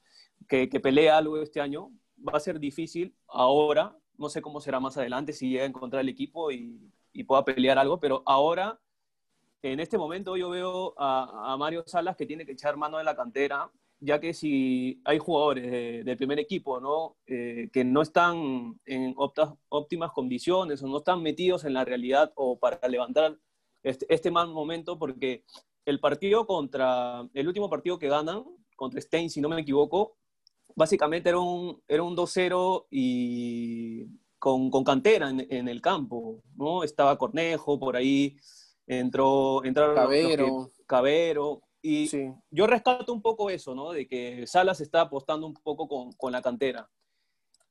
que, 0.49 0.69
que 0.69 0.81
pelee 0.81 1.11
algo 1.11 1.39
este 1.39 1.61
año 1.61 1.91
va 2.17 2.37
a 2.37 2.41
ser 2.41 2.59
difícil 2.59 3.15
ahora. 3.29 3.97
No 4.17 4.29
sé 4.29 4.43
cómo 4.43 4.61
será 4.61 4.81
más 4.81 4.97
adelante 4.97 5.33
si 5.33 5.51
llega 5.51 5.65
a 5.65 5.69
encontrar 5.69 6.03
el 6.03 6.09
equipo 6.09 6.51
y, 6.51 6.93
y 7.13 7.25
pueda 7.25 7.45
pelear 7.45 7.79
algo, 7.79 7.99
pero 8.01 8.23
ahora, 8.27 8.81
en 9.63 9.81
este 9.81 9.99
momento, 9.99 10.37
yo 10.37 10.51
veo 10.51 10.95
a, 10.99 11.53
a 11.53 11.57
Mario 11.57 11.85
Salas 11.87 12.17
que 12.17 12.27
tiene 12.27 12.45
que 12.47 12.53
echar 12.53 12.77
mano 12.77 12.99
de 12.99 13.05
la 13.05 13.17
cantera 13.17 13.71
ya 14.05 14.21
que 14.21 14.35
si 14.35 15.01
hay 15.05 15.19
jugadores 15.19 16.05
del 16.05 16.17
primer 16.17 16.39
equipo 16.39 16.81
¿no? 16.81 17.17
Eh, 17.27 17.71
que 17.73 17.85
no 17.85 18.03
están 18.03 18.79
en 18.85 19.15
óptimas 19.17 20.13
condiciones 20.13 20.83
o 20.83 20.87
no 20.87 20.99
están 20.99 21.23
metidos 21.23 21.65
en 21.65 21.75
la 21.75 21.85
realidad 21.85 22.33
o 22.37 22.59
para 22.59 22.87
levantar 22.89 23.39
este, 23.83 24.07
este, 24.09 24.31
mal 24.31 24.49
momento, 24.49 24.99
porque 24.99 25.45
el 25.85 26.01
partido 26.01 26.47
contra, 26.47 27.29
el 27.35 27.49
último 27.49 27.69
partido 27.69 27.99
que 27.99 28.09
ganan, 28.09 28.45
contra 28.77 29.01
Stein, 29.01 29.31
si 29.31 29.41
no 29.41 29.49
me 29.49 29.61
equivoco, 29.61 30.17
básicamente 30.75 31.29
era 31.29 31.39
un, 31.39 31.83
era 31.89 32.03
un 32.03 32.17
2-0 32.17 32.87
y 32.91 34.07
con, 34.39 34.71
con 34.71 34.85
cantera 34.85 35.31
en, 35.31 35.47
en, 35.51 35.69
el 35.69 35.81
campo, 35.81 36.43
¿no? 36.57 36.85
Estaba 36.85 37.17
Cornejo 37.17 37.79
por 37.79 37.97
ahí, 37.97 38.37
entró, 38.87 39.65
entraron 39.65 39.95
Cabero. 39.95 40.71
Cabero, 40.87 41.63
y 41.87 42.09
yo 42.51 42.67
rescato 42.67 43.13
un 43.13 43.21
poco 43.21 43.51
eso, 43.51 43.75
¿no? 43.75 43.93
De 43.93 44.07
que 44.07 44.47
Salas 44.47 44.81
está 44.81 45.03
apostando 45.03 45.47
un 45.47 45.53
poco 45.53 45.87
con, 45.87 46.13
con 46.13 46.33
la 46.33 46.41
cantera. 46.41 46.89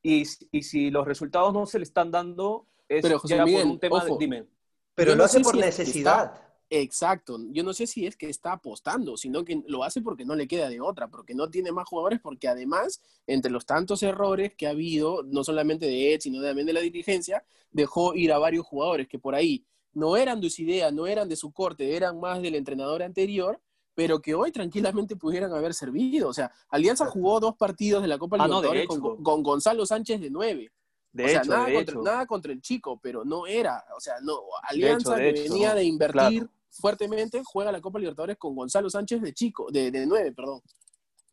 Y, 0.02 0.22
y, 0.52 0.62
si 0.62 0.90
los 0.90 1.04
resultados 1.04 1.52
no 1.52 1.66
se 1.66 1.78
le 1.78 1.82
están 1.82 2.12
dando, 2.12 2.68
es 2.88 3.02
Pero, 3.02 3.18
José 3.18 3.42
Miguel, 3.42 3.62
por 3.62 3.70
un 3.72 3.80
tema 3.80 3.96
ojo, 3.96 4.14
de... 4.14 4.16
Dime. 4.18 4.46
Pero 4.94 5.12
lo 5.12 5.16
no 5.16 5.24
hace 5.24 5.40
por 5.40 5.54
si 5.54 5.60
es 5.60 5.76
que 5.76 5.82
necesidad. 5.82 6.43
Exacto. 6.70 7.38
Yo 7.50 7.62
no 7.62 7.72
sé 7.72 7.86
si 7.86 8.06
es 8.06 8.16
que 8.16 8.28
está 8.28 8.52
apostando, 8.52 9.16
sino 9.16 9.44
que 9.44 9.62
lo 9.66 9.84
hace 9.84 10.00
porque 10.00 10.24
no 10.24 10.34
le 10.34 10.48
queda 10.48 10.68
de 10.68 10.80
otra, 10.80 11.08
porque 11.08 11.34
no 11.34 11.48
tiene 11.48 11.72
más 11.72 11.88
jugadores, 11.88 12.20
porque 12.20 12.48
además, 12.48 13.00
entre 13.26 13.50
los 13.50 13.66
tantos 13.66 14.02
errores 14.02 14.54
que 14.54 14.66
ha 14.66 14.70
habido, 14.70 15.22
no 15.24 15.44
solamente 15.44 15.86
de 15.86 16.14
Ed, 16.14 16.20
sino 16.20 16.42
también 16.42 16.66
de 16.66 16.72
la 16.72 16.80
dirigencia, 16.80 17.44
dejó 17.70 18.14
ir 18.14 18.32
a 18.32 18.38
varios 18.38 18.66
jugadores 18.66 19.08
que 19.08 19.18
por 19.18 19.34
ahí 19.34 19.64
no 19.92 20.16
eran 20.16 20.40
de 20.40 20.50
su 20.50 20.62
idea, 20.62 20.90
no 20.90 21.06
eran 21.06 21.28
de 21.28 21.36
su 21.36 21.52
corte, 21.52 21.96
eran 21.96 22.18
más 22.18 22.42
del 22.42 22.56
entrenador 22.56 23.02
anterior, 23.02 23.60
pero 23.94 24.20
que 24.20 24.34
hoy 24.34 24.50
tranquilamente 24.50 25.14
pudieran 25.16 25.52
haber 25.52 25.72
servido. 25.72 26.28
O 26.28 26.32
sea, 26.32 26.50
Alianza 26.68 27.06
jugó 27.06 27.38
dos 27.38 27.56
partidos 27.56 28.02
de 28.02 28.08
la 28.08 28.18
Copa 28.18 28.36
Ah, 28.40 28.48
no, 28.48 28.60
de 28.60 28.68
Libertadores 28.68 29.00
con, 29.00 29.12
hecho. 29.14 29.22
con 29.22 29.42
Gonzalo 29.42 29.86
Sánchez 29.86 30.20
de 30.20 30.30
nueve. 30.30 30.72
De 31.14 31.24
o 31.24 31.28
sea, 31.28 31.40
hecho, 31.42 31.50
nada, 31.50 31.66
de 31.66 31.74
contra, 31.74 31.92
hecho. 31.94 32.02
nada 32.02 32.26
contra 32.26 32.52
el 32.52 32.60
chico, 32.60 32.98
pero 33.02 33.24
no 33.24 33.46
era. 33.46 33.82
O 33.96 34.00
sea, 34.00 34.16
no, 34.20 34.40
Alianza 34.64 35.14
de 35.16 35.32
que 35.32 35.40
hecho, 35.42 35.52
venía 35.52 35.74
de 35.74 35.84
invertir 35.84 36.40
claro. 36.42 36.50
fuertemente, 36.70 37.40
juega 37.44 37.70
la 37.72 37.80
Copa 37.80 37.98
Libertadores 38.00 38.36
con 38.36 38.54
Gonzalo 38.56 38.90
Sánchez 38.90 39.22
de 39.22 39.32
chico, 39.32 39.70
de, 39.70 39.90
de 39.92 40.06
nueve, 40.06 40.32
perdón. 40.32 40.60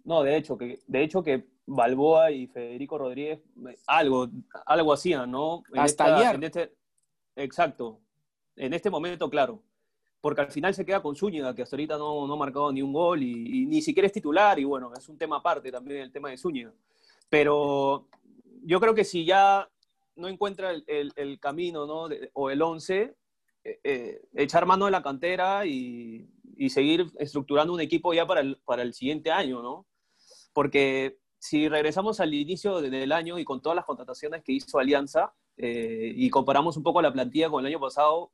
No, 0.04 0.22
de 0.24 0.38
hecho, 0.38 0.56
que, 0.58 0.80
de 0.86 1.04
hecho 1.04 1.22
que 1.24 1.48
Balboa 1.66 2.32
y 2.32 2.46
Federico 2.48 2.98
Rodríguez 3.00 3.40
eh, 3.68 3.78
algo, 3.88 4.30
algo 4.68 4.94
hacían, 4.94 5.30
¿no? 5.32 5.64
En 5.74 5.80
Hasta 5.80 6.06
esta- 6.20 6.32
en 6.36 6.44
este- 6.44 6.74
exacto. 7.36 8.00
En 8.56 8.74
este 8.74 8.90
momento, 8.92 9.30
claro. 9.30 9.64
Porque 10.20 10.42
al 10.42 10.52
final 10.52 10.76
se 10.76 10.86
queda 10.86 11.02
con 11.02 11.16
Zúñiga, 11.16 11.56
que 11.56 11.64
hasta 11.64 11.76
ahorita 11.76 11.98
no, 11.98 12.28
no 12.28 12.34
ha 12.34 12.38
marcado 12.38 12.72
ni 12.72 12.84
un 12.84 12.94
gol 12.94 13.24
y, 13.24 13.64
y 13.64 13.66
ni 13.66 13.82
siquiera 13.82 14.06
es 14.06 14.14
titular. 14.14 14.60
Y 14.60 14.64
bueno, 14.64 14.92
es 14.96 15.10
un 15.10 15.18
tema 15.18 15.38
aparte 15.38 15.72
también 15.72 16.02
el 16.02 16.12
tema 16.12 16.30
de 16.30 16.38
Zúñiga. 16.38 16.72
Pero 17.30 18.08
yo 18.64 18.80
creo 18.80 18.94
que 18.94 19.04
si 19.04 19.26
ya 19.26 19.68
no 20.22 20.28
encuentra 20.30 20.72
el, 20.72 20.84
el- 20.88 21.12
el 21.18 21.40
camino 21.40 21.86
¿no? 21.86 22.08
de- 22.08 22.30
o 22.34 22.50
el 22.50 22.62
11, 22.62 23.16
eh, 23.64 23.80
eh, 23.84 24.22
echar 24.36 24.66
mano 24.66 24.86
de 24.86 24.92
la 24.92 25.04
cantera 25.04 25.66
y, 25.66 26.30
y 26.56 26.70
seguir 26.70 27.08
estructurando 27.20 27.74
un 27.74 27.82
equipo 27.82 28.14
ya 28.14 28.26
para 28.26 28.42
el, 28.42 28.58
para 28.66 28.82
el 28.84 28.94
siguiente 28.94 29.32
año, 29.32 29.62
¿no? 29.62 29.86
Porque 30.54 31.18
si 31.40 31.68
regresamos 31.70 32.20
al 32.20 32.34
inicio 32.34 32.82
de- 32.82 32.90
del 32.90 33.12
año 33.12 33.40
y 33.40 33.44
con 33.46 33.62
todas 33.62 33.76
las 33.76 33.86
contrataciones 33.86 34.44
que 34.44 34.54
hizo 34.54 34.80
Alianza 34.80 35.34
eh, 35.58 36.14
y 36.16 36.30
comparamos 36.30 36.78
un 36.78 36.84
poco 36.84 37.02
la 37.02 37.12
plantilla 37.14 37.50
con 37.50 37.62
el 37.66 37.72
año 37.72 37.80
pasado, 37.80 38.32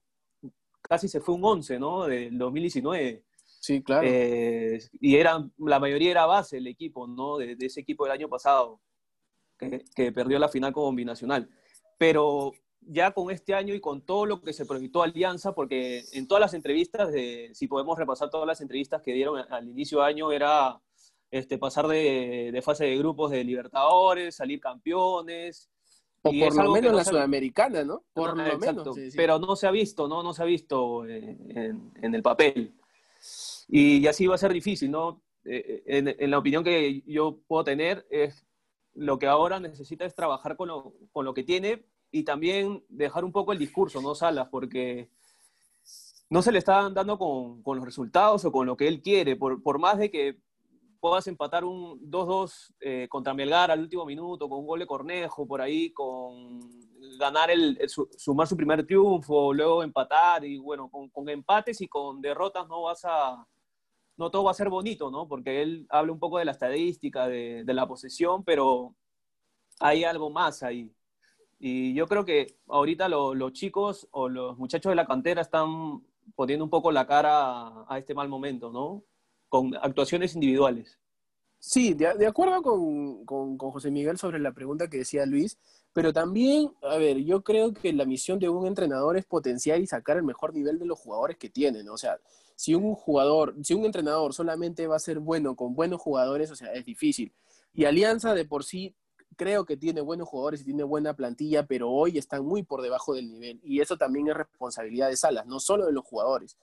casi 0.82 1.08
se 1.08 1.20
fue 1.20 1.36
un 1.36 1.44
11, 1.44 1.80
¿no? 1.80 2.06
Del 2.06 2.38
2019. 2.38 3.24
Sí, 3.60 3.82
claro. 3.84 4.08
Eh, 4.10 4.80
y 5.02 5.16
era, 5.16 5.46
la 5.58 5.80
mayoría 5.80 6.12
era 6.12 6.26
base 6.26 6.58
el 6.58 6.68
equipo, 6.68 7.08
¿no? 7.08 7.38
De, 7.38 7.56
de 7.56 7.66
ese 7.66 7.82
equipo 7.82 8.04
del 8.06 8.14
año 8.14 8.30
pasado, 8.30 8.80
que, 9.58 9.84
que 9.96 10.12
perdió 10.12 10.38
la 10.40 10.48
final 10.48 10.72
con 10.72 10.96
Binacional. 10.96 11.50
Pero 11.98 12.54
ya 12.82 13.12
con 13.12 13.32
este 13.32 13.54
año 13.54 13.74
y 13.74 13.80
con 13.82 14.02
todo 14.02 14.26
lo 14.26 14.42
que 14.42 14.54
se 14.54 14.66
proyectó 14.66 15.04
Alianza, 15.04 15.54
porque 15.54 16.04
en 16.14 16.28
todas 16.28 16.42
las 16.42 16.54
entrevistas, 16.54 17.12
de, 17.12 17.50
si 17.54 17.68
podemos 17.68 17.98
repasar 17.98 18.30
todas 18.30 18.48
las 18.48 18.62
entrevistas 18.62 19.02
que 19.02 19.14
dieron 19.14 19.40
al 19.52 19.68
inicio 19.68 20.00
de 20.00 20.06
año, 20.06 20.32
era 20.32 20.80
este, 21.32 21.58
pasar 21.58 21.88
de, 21.88 22.52
de 22.54 22.62
fase 22.62 22.86
de 22.86 22.98
grupos 22.98 23.32
de 23.32 23.44
Libertadores, 23.44 24.36
salir 24.36 24.60
campeones. 24.62 25.70
o 26.22 26.32
y 26.32 26.40
por 26.42 26.56
lo 26.64 26.72
menos 26.72 26.92
no 26.92 26.98
la 26.98 27.04
se- 27.04 27.10
Sudamericana, 27.12 27.84
¿no? 27.84 28.04
Por 28.14 28.38
no, 28.38 28.44
lo 28.46 28.54
exacto, 28.54 28.82
menos. 28.82 28.96
sí, 28.96 29.12
sí. 29.12 29.18
Pero 29.18 29.38
no 29.40 29.56
se 29.58 29.68
ha 29.68 29.72
visto, 29.72 30.08
¿no? 30.08 30.24
No 30.24 30.34
se 30.34 30.44
ha 30.44 30.46
visto 30.46 31.06
eh, 31.06 31.36
en, 31.50 31.92
en 32.02 32.16
el 32.16 32.22
papel. 32.24 32.74
Y, 33.68 33.98
y 33.98 34.08
así 34.08 34.26
va 34.28 34.36
a 34.36 34.38
ser 34.38 34.54
difícil, 34.54 34.90
¿no? 34.92 35.22
Eh, 35.44 35.84
en, 35.88 36.16
en 36.18 36.32
la 36.32 36.38
opinión 36.38 36.64
que 36.64 37.02
yo 37.06 37.38
puedo 37.48 37.66
tener, 37.66 38.08
es 38.10 38.46
lo 38.98 39.20
que 39.20 39.28
ahora 39.28 39.60
necesita 39.60 40.06
es 40.06 40.16
trabajar 40.16 40.58
con 40.58 40.68
lo, 40.70 40.94
con 41.12 41.24
lo 41.24 41.34
que 41.34 41.44
tiene 41.44 41.86
y 42.12 42.24
también 42.24 42.84
dejar 42.90 43.24
un 43.24 43.32
poco 43.32 43.52
el 43.54 43.60
discurso, 43.60 44.02
¿no, 44.02 44.16
Salas? 44.16 44.48
Porque 44.50 45.10
no 46.30 46.42
se 46.42 46.52
le 46.52 46.60
está 46.60 46.90
dando 46.90 47.18
con, 47.18 47.62
con 47.62 47.78
los 47.78 47.86
resultados 47.86 48.44
o 48.46 48.52
con 48.52 48.66
lo 48.66 48.76
que 48.76 48.88
él 48.88 49.02
quiere, 49.02 49.36
por, 49.36 49.62
por 49.62 49.80
más 49.80 49.98
de 49.98 50.10
que 50.12 50.40
puedas 51.00 51.28
empatar 51.28 51.64
un 51.64 52.00
2-2 52.10 52.74
eh, 52.80 53.08
contra 53.10 53.34
Melgar 53.34 53.70
al 53.72 53.82
último 53.82 54.04
minuto, 54.06 54.50
con 54.50 54.60
un 54.60 54.68
gol 54.68 54.80
de 54.80 54.88
Cornejo 54.88 55.48
por 55.48 55.62
ahí, 55.62 55.92
con 55.92 56.60
ganar 57.20 57.52
el, 57.52 57.78
el 57.80 57.90
su- 57.90 58.10
sumar 58.18 58.48
su 58.48 58.58
primer 58.58 58.86
triunfo, 58.86 59.54
luego 59.54 59.84
empatar 59.84 60.44
y 60.44 60.58
bueno, 60.58 60.90
con 60.90 61.30
empates 61.30 61.80
y 61.82 61.88
con 61.88 62.20
derrotas 62.20 62.68
no 62.68 62.82
vas 62.84 63.06
a, 63.06 63.46
no 64.18 64.32
todo 64.32 64.44
va 64.46 64.52
a 64.52 64.56
ser 64.56 64.70
bonito, 64.70 65.12
¿no? 65.12 65.28
Porque 65.28 65.62
él 65.62 65.86
habla 65.90 66.12
un 66.12 66.20
poco 66.20 66.40
de 66.40 66.46
la 66.46 66.52
estadística, 66.52 67.28
de, 67.28 67.64
la 67.66 67.88
posesión, 67.88 68.44
pero 68.44 68.96
hay 69.80 70.04
algo 70.04 70.30
más 70.30 70.64
ahí. 70.64 70.92
Y 71.60 71.94
yo 71.94 72.08
creo 72.08 72.26
que 72.26 72.58
ahorita 72.68 73.10
lo- 73.10 73.36
los 73.36 73.54
chicos 73.54 74.08
o 74.12 74.30
los 74.30 74.58
muchachos 74.58 74.92
de 74.92 74.96
la 74.96 75.08
cantera 75.08 75.42
están 75.42 76.04
poniendo 76.36 76.66
un 76.66 76.70
poco 76.70 76.92
la 76.92 77.08
cara 77.08 77.86
a, 77.88 77.98
este 77.98 78.14
mal 78.14 78.30
momento, 78.30 78.72
¿no? 78.72 79.04
Con 79.50 79.76
actuaciones 79.76 80.36
individuales. 80.36 81.00
Sí, 81.60 81.94
de, 81.94 82.28
acuerdo 82.28 82.62
con, 82.62 83.26
con- 83.26 83.58
con 83.58 83.72
José 83.72 83.92
Miguel 83.92 84.18
sobre 84.18 84.40
la 84.40 84.52
pregunta 84.52 84.90
que 84.90 84.98
decía 84.98 85.26
Luis, 85.26 85.58
pero 85.94 86.14
también, 86.14 86.72
a 86.84 86.98
ver, 86.98 87.18
yo 87.24 87.44
creo 87.44 87.74
que 87.74 87.92
la 87.94 88.06
misión 88.06 88.38
de 88.40 88.50
un 88.50 88.68
entrenador 88.68 89.18
es 89.18 89.26
potenciar 89.26 89.80
y 89.82 89.88
sacar 89.88 90.18
el 90.18 90.24
mejor 90.24 90.54
nivel 90.54 90.78
de 90.78 90.86
los 90.86 91.00
jugadores 91.00 91.38
que 91.38 91.50
tienen. 91.50 91.90
O 91.90 91.98
sea, 91.98 92.20
si 92.58 92.76
un 92.76 92.96
jugador, 92.96 93.56
si 93.64 93.74
un 93.74 93.86
entrenador 93.86 94.34
solamente 94.34 94.88
va 94.88 94.98
a 94.98 95.00
ser 95.00 95.20
bueno 95.20 95.56
con 95.56 95.76
buenos 95.76 96.02
jugadores, 96.02 96.52
o 96.52 96.56
sea, 96.56 96.74
es 96.74 96.84
difícil. 96.84 97.34
Y 97.74 97.86
Alianza 97.86 98.34
de 98.34 98.44
por 98.44 98.66
sí 98.66 98.96
creo 99.38 99.66
que 99.66 99.78
tiene 99.78 100.02
buenos 100.02 100.28
jugadores 100.28 100.62
y 100.62 100.66
tiene 100.66 100.84
buena 100.84 101.14
plantilla, 101.14 101.68
pero 101.68 101.92
hoy 101.92 102.18
están 102.18 102.44
muy 102.44 102.64
por 102.64 102.82
debajo 102.82 103.14
del 103.14 103.30
nivel. 103.30 103.62
Y 103.64 103.80
eso 103.80 103.96
también 103.96 104.28
es 104.28 104.36
responsabilidad 104.36 105.10
de 105.10 105.16
Salas, 105.16 105.46
no 105.46 105.60
solo 105.60 105.86
de 105.86 105.94
los 105.94 106.04
jugadores 106.04 106.58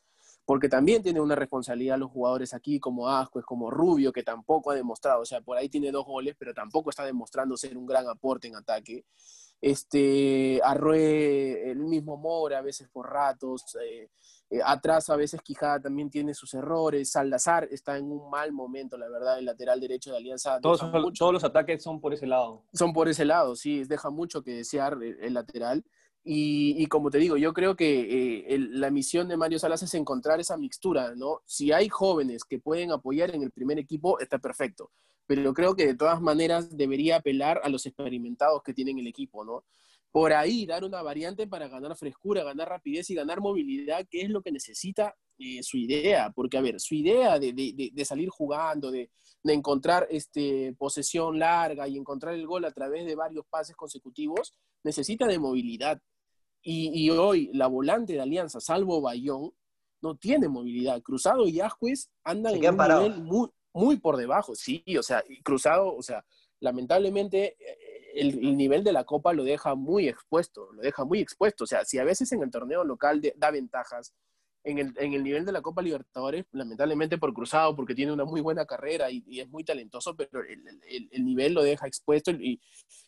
porque 0.45 0.69
también 0.69 1.03
tiene 1.03 1.21
una 1.21 1.35
responsabilidad 1.35 1.99
los 1.99 2.11
jugadores 2.11 2.53
aquí, 2.53 2.79
como 2.79 3.09
Ascuez, 3.09 3.45
como 3.47 3.71
Rubio, 3.71 4.13
que 4.13 4.23
tampoco 4.23 4.71
ha 4.71 4.75
demostrado, 4.75 5.23
o 5.23 5.25
sea, 5.25 5.41
por 5.41 5.57
ahí 5.57 5.69
tiene 5.69 5.91
dos 5.91 6.05
goles, 6.05 6.37
pero 6.39 6.53
tampoco 6.53 6.91
está 6.91 7.05
demostrando 7.05 7.57
ser 7.57 7.77
un 7.77 7.87
gran 7.87 8.07
aporte 8.09 8.49
en 8.49 8.57
ataque. 8.57 9.05
Este, 9.61 10.61
Arrué, 10.63 11.71
el 11.71 11.79
mismo 11.79 12.19
Mora, 12.19 12.59
a 12.59 12.63
veces 12.63 12.89
por 12.93 13.11
ratos, 13.11 13.77
eh, 13.83 14.11
eh, 14.51 14.61
atrás 14.65 15.09
a 15.11 15.17
veces 15.17 15.41
Quijada 15.43 15.81
también 15.81 16.11
tiene 16.11 16.35
sus 16.35 16.55
errores, 16.55 17.11
Salazar 17.11 17.69
está 17.71 17.97
en 17.99 18.11
un 18.11 18.31
mal 18.31 18.53
momento, 18.53 18.97
la 18.99 19.09
verdad, 19.09 19.39
el 19.39 19.45
lateral 19.47 19.81
derecho 19.81 20.11
de 20.13 20.19
Alianza 20.19 20.61
Todos, 20.61 20.81
deja 20.81 20.99
mucho- 21.01 21.19
todos 21.19 21.33
los 21.33 21.45
ataques 21.45 21.83
son 21.83 22.01
por 22.01 22.13
ese 22.15 22.27
lado. 22.27 22.63
son 22.73 22.93
por 22.93 23.09
ese 23.09 23.25
lado, 23.25 23.57
sí, 23.57 23.85
deja 23.85 24.11
mucho 24.11 24.43
que 24.43 24.53
desear 24.53 24.95
el, 25.03 25.19
el 25.21 25.35
lateral. 25.35 25.85
Y, 26.27 26.83
y 26.83 26.87
como 26.87 27.11
te 27.11 27.19
digo, 27.19 27.37
yo 27.37 27.53
creo 27.53 27.77
que 27.77 28.01
eh, 28.01 28.55
el- 28.55 28.81
la 28.81 28.91
misión 28.91 29.29
de 29.29 29.37
Mario 29.37 29.59
Salas 29.59 29.83
es 29.83 29.93
encontrar 29.95 30.41
esa 30.41 30.57
mixtura, 30.57 31.15
¿no? 31.15 31.43
Si 31.45 31.71
hay 31.71 31.91
jóvenes 31.91 32.45
que 32.45 32.59
pueden 32.59 32.93
apoyar 32.93 33.35
en 33.35 33.43
el 33.43 33.51
primer 33.51 33.79
equipo, 33.79 34.19
está 34.19 34.39
perfecto. 34.39 34.91
Pero 35.27 35.53
creo 35.53 35.75
que 35.77 35.87
de 35.87 35.95
todas 35.95 36.21
maneras 36.23 36.75
debería 36.77 37.17
apelar 37.17 37.61
a 37.63 37.69
los 37.69 37.85
experimentados 37.85 38.63
que 38.63 38.73
tienen 38.73 38.99
el 38.99 39.07
equipo, 39.07 39.45
¿no? 39.45 39.65
Por 40.15 40.33
ahí 40.33 40.65
dar 40.65 40.85
una 40.85 41.03
variante 41.03 41.49
para 41.49 41.67
ganar 41.67 41.97
frescura, 41.97 42.45
ganar 42.45 42.69
rapidez 42.69 43.11
y 43.11 43.17
ganar 43.17 43.41
movilidad, 43.41 44.07
que 44.09 44.21
es 44.21 44.31
lo 44.31 44.43
que 44.43 44.53
necesita 44.53 45.13
eh, 45.39 45.61
su 45.65 45.77
idea. 45.77 46.31
Porque, 46.31 46.57
a 46.57 46.61
ver, 46.61 46.79
su 46.79 46.95
idea 46.95 47.41
de, 47.41 47.53
de- 47.53 48.05
salir 48.05 48.29
jugando, 48.29 48.93
de, 48.93 49.11
de 49.43 49.53
encontrar 49.53 50.07
este, 50.09 50.73
posesión 50.79 51.41
larga 51.41 51.89
y 51.89 51.97
encontrar 51.97 52.35
el 52.35 52.47
gol 52.47 52.65
a 52.65 52.71
través 52.71 53.05
de 53.07 53.17
varios 53.17 53.45
pases 53.51 53.75
consecutivos, 53.75 54.55
necesita 54.85 55.27
de 55.27 55.41
movilidad. 55.41 56.01
Y, 56.63 57.11
hoy 57.11 57.51
la 57.53 57.67
volante 57.67 58.13
de 58.13 58.21
Alianza, 58.21 58.61
salvo 58.61 59.01
Bayón, 59.01 59.51
no 60.01 60.15
tiene 60.15 60.47
movilidad. 60.47 61.03
Cruzado 61.03 61.49
y 61.49 61.59
Ascuez 61.59 62.09
andan 62.23 62.55
en 62.55 62.71
un 62.71 62.79
nivel 62.79 63.23
muy, 63.25 63.49
muy 63.73 63.97
por 63.97 64.17
debajo. 64.17 64.55
Sí, 64.55 64.85
o 64.97 65.03
sea, 65.03 65.25
Cruzado, 65.43 65.93
o 65.93 66.03
sea, 66.03 66.25
lamentablemente 66.61 67.57
el, 68.15 68.57
nivel 68.57 68.85
de 68.85 68.93
la 68.93 69.05
Copa 69.05 69.33
lo 69.33 69.45
deja 69.45 69.75
muy 69.75 70.09
expuesto, 70.09 70.73
lo 70.73 70.83
deja 70.83 71.05
muy 71.05 71.21
expuesto. 71.21 71.65
O 71.65 71.67
sea, 71.67 71.85
si 71.85 71.99
a 71.99 72.05
veces 72.05 72.31
en 72.33 72.43
el 72.43 72.51
torneo 72.51 72.85
local 72.85 73.21
da 73.37 73.51
ventajas, 73.51 74.15
en 74.63 74.79
el, 74.79 74.95
en 74.97 75.13
el, 75.13 75.23
nivel 75.23 75.45
de 75.45 75.53
la 75.53 75.61
Copa 75.61 75.83
Libertadores, 75.83 76.47
lamentablemente 76.53 77.19
por 77.19 77.35
cruzado, 77.35 77.77
porque 77.77 77.95
tiene 77.95 78.13
una 78.13 78.25
muy 78.25 78.41
buena 78.41 78.65
carrera 78.65 79.11
y, 79.11 79.23
es 79.39 79.49
muy 79.51 79.63
talentoso, 79.63 80.17
pero 80.17 80.41
el, 80.43 80.63
el, 81.11 81.25
nivel 81.25 81.53
lo 81.53 81.63
deja 81.63 81.87
expuesto 81.87 82.31
y, 82.31 82.61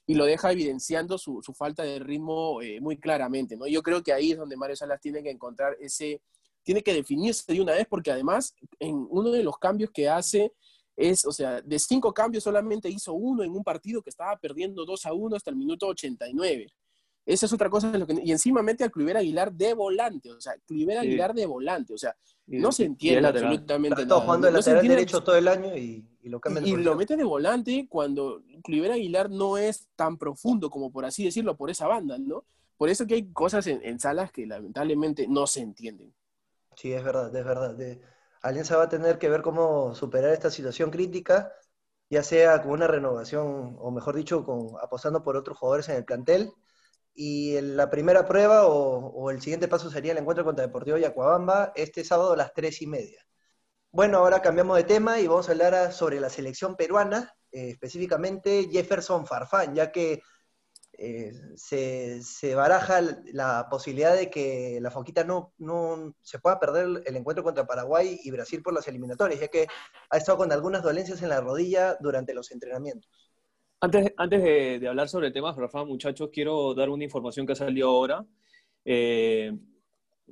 lo 0.09 0.27
deja 0.27 0.53
evidenciando 0.53 1.17
su, 1.19 1.41
su 1.43 1.55
falta 1.55 1.83
de 1.83 1.99
ritmo 1.99 2.61
eh, 2.61 2.81
muy 2.81 2.99
claramente. 2.99 3.57
¿no? 3.57 3.67
Yo 3.67 3.83
creo 3.83 4.03
que 4.03 4.13
ahí 4.13 4.33
es 4.33 4.39
donde 4.39 4.57
Mario 4.57 4.77
Salas 4.77 5.01
tiene 5.01 5.23
que 5.23 5.31
encontrar 5.31 5.77
ese, 5.81 6.21
tiene 6.63 6.83
que 6.83 6.93
definirse 6.93 7.51
de 7.53 7.61
una 7.61 7.73
vez, 7.73 7.87
porque 7.89 8.11
además 8.11 8.55
en 8.79 9.07
uno 9.09 9.31
de 9.31 9.43
los 9.43 9.57
cambios 9.59 9.91
que 9.91 10.09
hace 10.09 10.53
es, 10.97 11.25
o 11.25 11.33
sea, 11.33 11.61
de 11.61 11.79
cinco 11.79 12.13
cambios 12.13 12.45
solamente 12.45 12.89
hizo 12.89 13.13
uno 13.13 13.43
en 13.43 13.51
un 13.51 13.63
partido 13.63 14.03
que 14.03 14.11
estaba 14.11 14.37
perdiendo 14.37 14.85
2 14.85 15.07
a 15.07 15.13
1 15.13 15.37
hasta 15.37 15.51
el 15.51 15.57
minuto 15.57 15.87
89. 15.87 16.73
Esa 17.27 17.47
es 17.47 17.53
otra 17.53 17.69
cosa. 17.69 17.97
lo 17.99 18.07
que, 18.07 18.21
y 18.25 18.33
encima 18.33 18.63
mete 18.63 18.85
a 18.85 18.89
Cliver 18.89 19.17
Aguilar 19.17 19.53
de 19.53 19.75
volante, 19.75 20.31
o 20.33 20.41
sea, 20.41 20.55
Cliver 20.65 20.99
Aguilar 20.99 21.35
de 21.35 21.45
volante, 21.45 21.93
o 21.93 21.99
sea, 21.99 22.17
no 22.47 22.71
se 22.71 22.85
entiende 22.85 23.29
absolutamente 23.29 24.03
Está 24.03 24.21
jugando 24.21 24.47
el 24.47 24.55
lateral 24.55 24.87
derecho 24.87 25.23
todo 25.23 25.37
el 25.37 25.49
año 25.49 25.77
y, 25.77 26.07
lo 26.23 26.41
Y, 26.65 26.77
lo 26.77 26.95
mete 26.97 27.17
de 27.17 27.25
volante 27.25 27.87
cuando 27.89 28.43
Cliver 28.63 28.93
Aguilar 28.93 29.29
no 29.29 29.59
es 29.59 29.89
tan 29.97 30.17
profundo 30.17 30.71
como 30.71 30.93
por 30.93 31.05
así 31.05 31.25
decirlo, 31.25 31.57
por 31.57 31.71
esa 31.71 31.89
banda, 31.89 32.17
¿no? 32.19 32.45
Por 32.77 32.89
eso 32.89 33.07
que 33.07 33.15
hay 33.15 33.33
cosas 33.33 33.67
en, 33.67 33.99
salas 33.99 34.31
que 34.31 34.47
lamentablemente 34.47 35.27
no 35.29 35.47
se 35.47 35.61
entienden. 35.61 36.15
Sí, 36.77 36.93
es 36.93 37.03
verdad, 37.03 37.35
es 37.35 37.45
verdad. 37.45 37.75
De, 37.75 38.01
Alianza 38.47 38.77
va 38.77 38.85
a 38.85 38.89
tener 38.89 39.19
que 39.19 39.29
ver 39.29 39.43
cómo 39.43 39.95
superar 39.95 40.33
esta 40.33 40.51
situación 40.51 40.91
crítica, 40.91 41.53
ya 42.11 42.23
sea 42.23 42.63
con 42.63 42.73
una 42.73 42.87
renovación, 42.87 43.77
o 43.79 43.91
mejor 43.91 44.17
dicho, 44.17 44.45
con, 44.45 44.71
apostando 44.83 45.23
por 45.23 45.37
otros 45.37 45.59
jugadores 45.59 45.89
en 45.89 45.97
el 45.97 46.05
plantel, 46.05 46.53
y 47.15 47.61
la 47.61 47.91
primera 47.91 48.27
prueba 48.27 48.67
o, 48.67 49.31
el 49.31 49.41
siguiente 49.41 49.69
paso 49.69 49.91
sería 49.91 50.13
el 50.13 50.19
encuentro 50.19 50.45
contra 50.45 50.67
Deportivo 50.67 50.99
Yacuabamba 50.99 51.73
este 51.75 52.05
sábado 52.05 52.35
a 52.35 52.37
las 52.37 52.53
tres 52.53 52.83
y 52.83 52.87
media. 52.87 53.27
Bueno, 53.91 54.19
ahora 54.19 54.43
cambiamos 54.43 54.77
de 54.77 54.85
tema 54.85 55.21
y 55.21 55.27
vamos 55.27 55.49
a 55.49 55.53
hablar 55.53 55.93
sobre 55.93 56.21
la 56.21 56.29
selección 56.29 56.77
peruana, 56.77 57.35
eh, 57.53 57.71
específicamente 57.71 58.69
Jefferson 58.71 59.27
Farfán, 59.27 59.75
ya 59.75 59.91
que 59.91 60.23
eh, 60.99 61.33
se, 61.57 62.55
baraja 62.55 63.01
la 63.33 63.69
posibilidad 63.71 64.17
de 64.17 64.31
que 64.31 64.79
la 64.81 64.91
Foquita 64.91 65.25
no, 65.25 65.53
no 65.59 66.15
se 66.23 66.39
pueda 66.39 66.59
perder 66.59 67.03
el 67.05 67.17
encuentro 67.17 67.45
contra 67.45 67.67
Paraguay 67.67 68.19
y 68.23 68.31
Brasil 68.31 68.63
por 68.63 68.75
las 68.75 68.89
eliminatorias, 68.89 69.41
ya 69.41 69.49
que 69.49 69.67
ha 70.11 70.17
estado 70.17 70.39
con 70.39 70.53
algunas 70.53 70.83
dolencias 70.83 71.23
en 71.23 71.29
la 71.29 71.41
rodilla 71.41 71.97
durante 72.01 72.35
los 72.35 72.51
entrenamientos. 72.51 73.11
Antes, 73.81 74.13
antes 74.17 74.43
de, 74.43 74.89
hablar 74.89 75.09
sobre 75.09 75.31
temas, 75.31 75.57
Rafa, 75.57 75.85
muchachos, 75.85 76.31
quiero 76.33 76.75
dar 76.75 76.89
una 76.89 77.05
información 77.05 77.47
que 77.47 77.53
ha 77.53 77.57
salido 77.57 77.89
ahora. 77.89 78.25
Eh, 78.85 79.53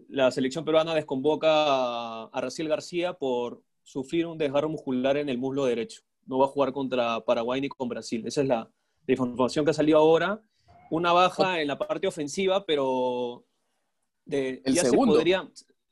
la 0.08 0.30
selección 0.30 0.64
peruana 0.64 0.94
desconvoca 0.94 1.48
a, 1.50 2.30
a 2.32 2.40
Raciel 2.40 2.68
García 2.68 3.12
por 3.12 3.62
sufrir 3.84 4.26
un 4.26 4.38
desgarro 4.38 4.68
muscular 4.68 5.16
en 5.16 5.28
el 5.28 5.38
muslo 5.38 5.66
derecho. 5.66 6.02
No 6.26 6.38
va 6.38 6.46
a 6.46 6.48
jugar 6.48 6.72
contra 6.72 7.20
Paraguay 7.20 7.60
ni 7.60 7.68
con 7.68 7.88
Brasil. 7.88 8.26
Esa 8.26 8.42
es 8.42 8.48
la, 8.48 8.70
información 9.06 9.64
que 9.64 9.70
ha 9.70 9.74
salido 9.74 9.98
ahora. 9.98 10.40
Una 10.94 11.12
baja 11.12 11.60
en 11.60 11.66
la 11.66 11.76
parte 11.76 12.06
ofensiva, 12.06 12.64
pero 12.64 13.44
de, 14.24 14.62
el 14.64 14.78
segundo. 14.78 15.20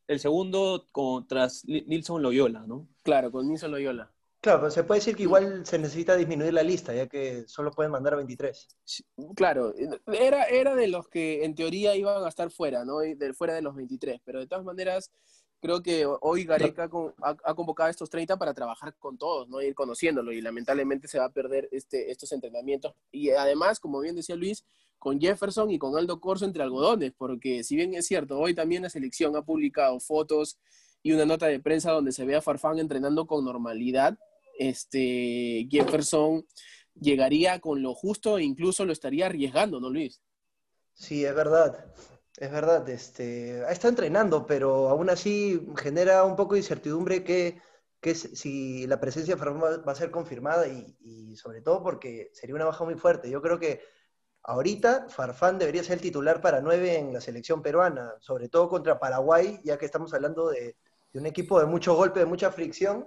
el 0.07 0.21
segundo 0.21 0.87
contra 0.93 1.49
Nilson 1.65 2.23
Loyola, 2.23 2.65
¿no? 2.69 2.89
Claro, 3.03 3.33
con 3.33 3.49
Nilson 3.49 3.73
Loyola. 3.73 4.13
Claro, 4.41 4.61
pero 4.61 4.71
se 4.71 4.85
puede 4.85 5.01
decir 5.01 5.17
que 5.17 5.25
igual 5.25 5.67
se 5.67 5.79
necesita 5.79 6.17
disminuir 6.17 6.53
la 6.53 6.63
lista, 6.63 6.95
ya 6.95 7.09
que 7.09 7.49
solo 7.49 7.73
pueden 7.73 7.91
mandar 7.91 8.13
a 8.13 8.17
23. 8.19 8.69
Claro, 9.35 9.75
era, 10.07 10.45
era 10.45 10.77
de 10.77 10.87
los 10.87 11.09
que 11.09 11.45
en 11.45 11.57
teoría 11.57 11.97
iban 11.97 12.25
a 12.25 12.29
estar 12.29 12.51
fuera, 12.53 12.85
¿no? 12.85 12.99
De, 12.99 13.35
fuera 13.35 13.55
de 13.55 13.63
los 13.63 13.75
23, 13.75 14.21
pero 14.25 14.39
de 14.39 14.47
todas 14.47 14.65
maneras, 14.65 15.11
creo 15.61 15.83
que 15.83 16.07
hoy 16.07 16.45
Gareca 16.45 16.89
ha, 17.23 17.55
convocado 17.55 17.89
a 17.89 17.91
estos 17.91 18.09
30 18.09 18.37
para 18.37 18.55
trabajar 18.55 18.95
con 18.99 19.19
todos, 19.19 19.49
¿no? 19.49 19.61
Ir 19.63 19.75
conociéndolo 19.75 20.31
y 20.31 20.41
lamentablemente 20.41 21.09
se 21.09 21.19
va 21.19 21.25
a 21.25 21.33
perder 21.33 21.69
este, 21.73 22.13
estos 22.13 22.31
entrenamientos. 22.31 22.95
Y 23.11 23.31
además, 23.31 23.81
como 23.81 24.01
bien 24.01 24.17
decía 24.17 24.37
Luis, 24.37 24.65
con 25.03 25.21
Jefferson 25.21 25.69
y 25.73 25.81
con 25.81 25.99
Aldo 25.99 26.21
Corso 26.21 26.45
entre 26.45 26.63
algodones, 26.63 27.13
porque 27.19 27.65
si 27.65 27.75
bien 27.75 27.93
es 27.95 28.07
cierto, 28.07 28.39
hoy 28.39 28.55
también 28.55 28.85
la 28.85 28.89
selección 28.89 29.35
ha 29.35 29.43
publicado 29.43 29.99
fotos 29.99 30.61
y 31.03 31.11
una 31.11 31.27
nota 31.27 31.47
de 31.47 31.59
prensa 31.59 31.91
donde 31.91 32.13
se 32.13 32.25
ve 32.25 32.37
a 32.37 32.41
Farfán 32.41 32.79
entrenando 32.79 33.27
con 33.27 33.45
normalidad, 33.45 34.17
este, 34.57 35.67
Jefferson 35.69 36.47
llegaría 36.95 37.59
con 37.59 37.83
lo 37.83 37.95
justo 37.95 38.39
e 38.39 38.45
incluso 38.45 38.85
lo 38.85 38.93
estaría 38.93 39.27
arriesgando, 39.27 39.81
¿no, 39.81 39.91
Luis? 39.91 40.23
Sí, 40.93 41.25
es 41.25 41.35
verdad. 41.35 41.93
Es 42.37 42.53
verdad, 42.53 42.89
este, 42.89 43.69
está 43.73 43.89
entrenando, 43.89 44.47
pero 44.47 44.89
aún 44.89 45.11
así 45.11 45.67
genera 45.79 46.23
un 46.23 46.37
poco 46.37 46.55
de 46.55 46.61
incertidumbre 46.61 47.25
que, 47.25 47.61
que 48.01 48.15
si 48.15 48.87
la 48.87 49.01
presencia 49.01 49.35
de 49.35 49.41
Farfán 49.41 49.83
va 49.85 49.91
a 49.91 49.97
ser 49.97 50.13
confirmada 50.13 50.69
y, 50.69 51.35
sobre 51.35 51.61
todo 51.61 51.83
porque 51.83 52.31
sería 52.35 52.55
una 52.55 52.67
baja 52.67 52.85
muy 52.85 52.95
fuerte. 52.95 53.29
Yo 53.29 53.43
creo 53.43 53.59
que 53.59 53.81
ahorita 54.45 55.07
Farfán 55.09 55.59
debería 55.59 55.85
ser 55.85 55.95
el 55.95 56.01
titular 56.01 56.41
para 56.41 56.61
nueve 56.61 56.99
en 56.99 57.13
la 57.13 57.21
selección 57.21 57.63
peruana, 57.63 58.15
sobre 58.21 58.49
todo 58.49 58.69
contra 58.69 58.99
Paraguay, 58.99 59.61
ya 59.65 59.79
que 59.79 59.87
estamos 59.87 60.13
hablando 60.15 60.49
de, 60.49 60.77
un 61.15 61.27
equipo 61.27 61.61
de 61.61 61.67
mucho 61.67 61.95
golpe, 61.95 62.21
de 62.21 62.27
mucha 62.27 62.51
fricción. 62.51 63.07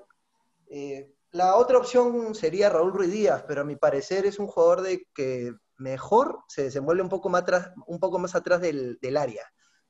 Eh, 0.69 1.11
la 1.31 1.55
otra 1.55 1.77
opción 1.77 2.35
sería 2.35 2.69
Raúl 2.69 2.93
Ruiz 2.93 3.11
Díaz, 3.11 3.43
pero 3.47 3.61
a 3.61 3.65
mi 3.65 3.75
parecer 3.75 4.25
es 4.25 4.39
un 4.39 4.47
jugador 4.47 4.81
de 4.81 5.07
que 5.13 5.53
mejor 5.77 6.39
se 6.47 6.63
desenvuelve 6.63 7.01
un 7.01 7.09
poco 7.09 7.29
más 7.29 7.41
atrás, 7.41 7.71
un 7.87 7.99
poco 7.99 8.19
más 8.19 8.35
atrás 8.35 8.61
del, 8.61 9.17
área. 9.17 9.43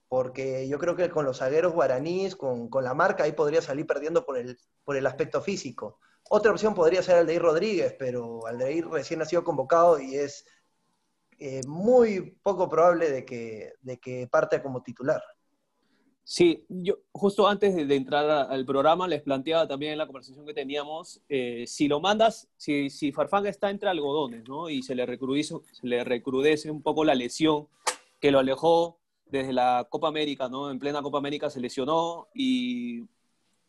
Porque 0.08 0.68
yo 0.68 0.80
creo 0.80 0.96
que 0.96 1.10
con 1.10 1.26
los 1.26 1.40
zagueros 1.40 1.74
guaraníes, 1.74 2.36
con, 2.36 2.70
la 2.82 2.94
marca, 2.94 3.24
ahí 3.24 3.34
podría 3.34 3.62
salir 3.62 3.86
perdiendo 3.86 4.26
por 4.26 4.38
el, 4.38 4.58
por 4.84 4.96
el 4.96 5.06
aspecto 5.06 5.42
físico. 5.42 6.00
Otra 6.30 6.52
opción 6.52 6.74
podría 6.74 7.04
ser 7.04 7.18
Aldeir 7.18 7.42
Rodríguez, 7.42 7.96
pero 8.00 8.48
Aldeir 8.48 8.88
recién 8.88 9.22
ha 9.22 9.26
sido 9.26 9.44
convocado 9.44 10.00
y 10.00 10.16
es 10.16 10.46
eh, 11.39 11.62
muy 11.67 12.38
poco 12.43 12.69
probable 12.69 13.10
de 13.12 13.26
que, 13.26 13.74
de 13.82 13.98
que 13.98 14.28
parte 14.28 14.62
como 14.62 14.82
titular. 14.82 15.21
Sí, 16.28 16.65
yo 16.69 16.98
justo 17.12 17.48
antes 17.48 17.76
de, 17.76 17.95
entrar 17.95 18.28
al 18.52 18.65
programa 18.65 19.08
les 19.08 19.21
planteaba 19.21 19.67
también 19.67 19.91
en 19.91 20.00
la 20.00 20.08
conversación 20.08 20.43
que 20.43 20.56
teníamos, 20.56 21.21
eh, 21.30 21.65
si 21.67 21.88
lo 21.88 22.00
mandas, 22.00 22.48
si, 22.58 22.89
si 22.89 23.12
Farfán 23.12 23.45
está 23.45 23.69
entre 23.69 23.89
algodones, 23.89 24.43
¿no? 24.48 24.67
Y 24.67 24.82
se 24.82 24.95
le, 24.95 25.06
recrudece, 25.06 25.56
se 25.71 25.86
le 25.86 26.04
recrudece 26.04 26.71
un 26.71 26.82
poco 26.82 27.06
la 27.06 27.13
lesión 27.13 27.67
que 28.19 28.32
lo 28.32 28.39
alejó 28.39 28.98
desde 29.28 29.54
la 29.54 29.86
Copa 29.88 30.08
América, 30.08 30.50
¿no? 30.50 30.71
En 30.71 30.80
plena 30.80 31.04
Copa 31.04 31.19
América 31.19 31.52
se 31.52 31.60
lesionó 31.60 32.28
y 32.34 33.04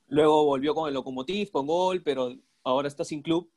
luego 0.09 0.45
volvió 0.47 0.75
con 0.75 0.89
el 0.89 0.95
Lokomotiv, 0.95 1.51
con 1.51 1.67
gol, 1.67 2.03
pero 2.03 2.35
ahora 2.65 2.89
está 2.89 3.05
sin 3.05 3.21
club. 3.21 3.51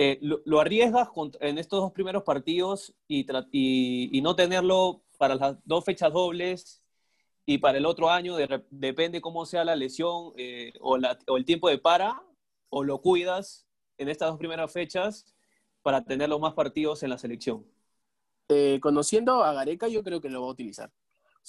Eh, 0.00 0.20
lo, 0.22 0.60
arriesgas 0.60 1.08
en 1.40 1.58
estos 1.58 1.80
dos 1.80 1.90
primeros 1.90 2.22
partidos 2.22 2.94
y 3.08 3.26
no 4.22 4.36
tenerlo 4.36 5.02
para 5.18 5.34
las 5.34 5.56
dos 5.64 5.84
fechas 5.84 6.12
dobles 6.12 6.84
y 7.44 7.58
para 7.58 7.78
el 7.78 7.84
otro 7.84 8.08
año 8.08 8.36
depende 8.70 9.20
cómo 9.20 9.44
sea 9.44 9.64
la 9.64 9.74
lesión 9.74 10.34
eh, 10.36 10.72
o, 10.80 10.96
el 11.36 11.44
tiempo 11.44 11.68
de 11.68 11.78
para, 11.78 12.22
o 12.68 12.84
lo 12.84 13.00
cuidas 13.00 13.66
en 13.96 14.08
estas 14.08 14.28
dos 14.28 14.38
primeras 14.38 14.70
fechas 14.70 15.34
para 15.82 16.04
tener 16.04 16.28
los 16.28 16.38
más 16.38 16.54
partidos 16.54 17.02
en 17.02 17.10
la 17.10 17.18
selección. 17.18 17.66
Eh, 18.48 18.78
conociendo 18.80 19.42
a 19.42 19.52
Gareca, 19.52 19.88
yo 19.88 20.04
creo 20.04 20.20
que 20.20 20.30
lo 20.30 20.42
va 20.42 20.46
a 20.46 20.52
utilizar. 20.52 20.92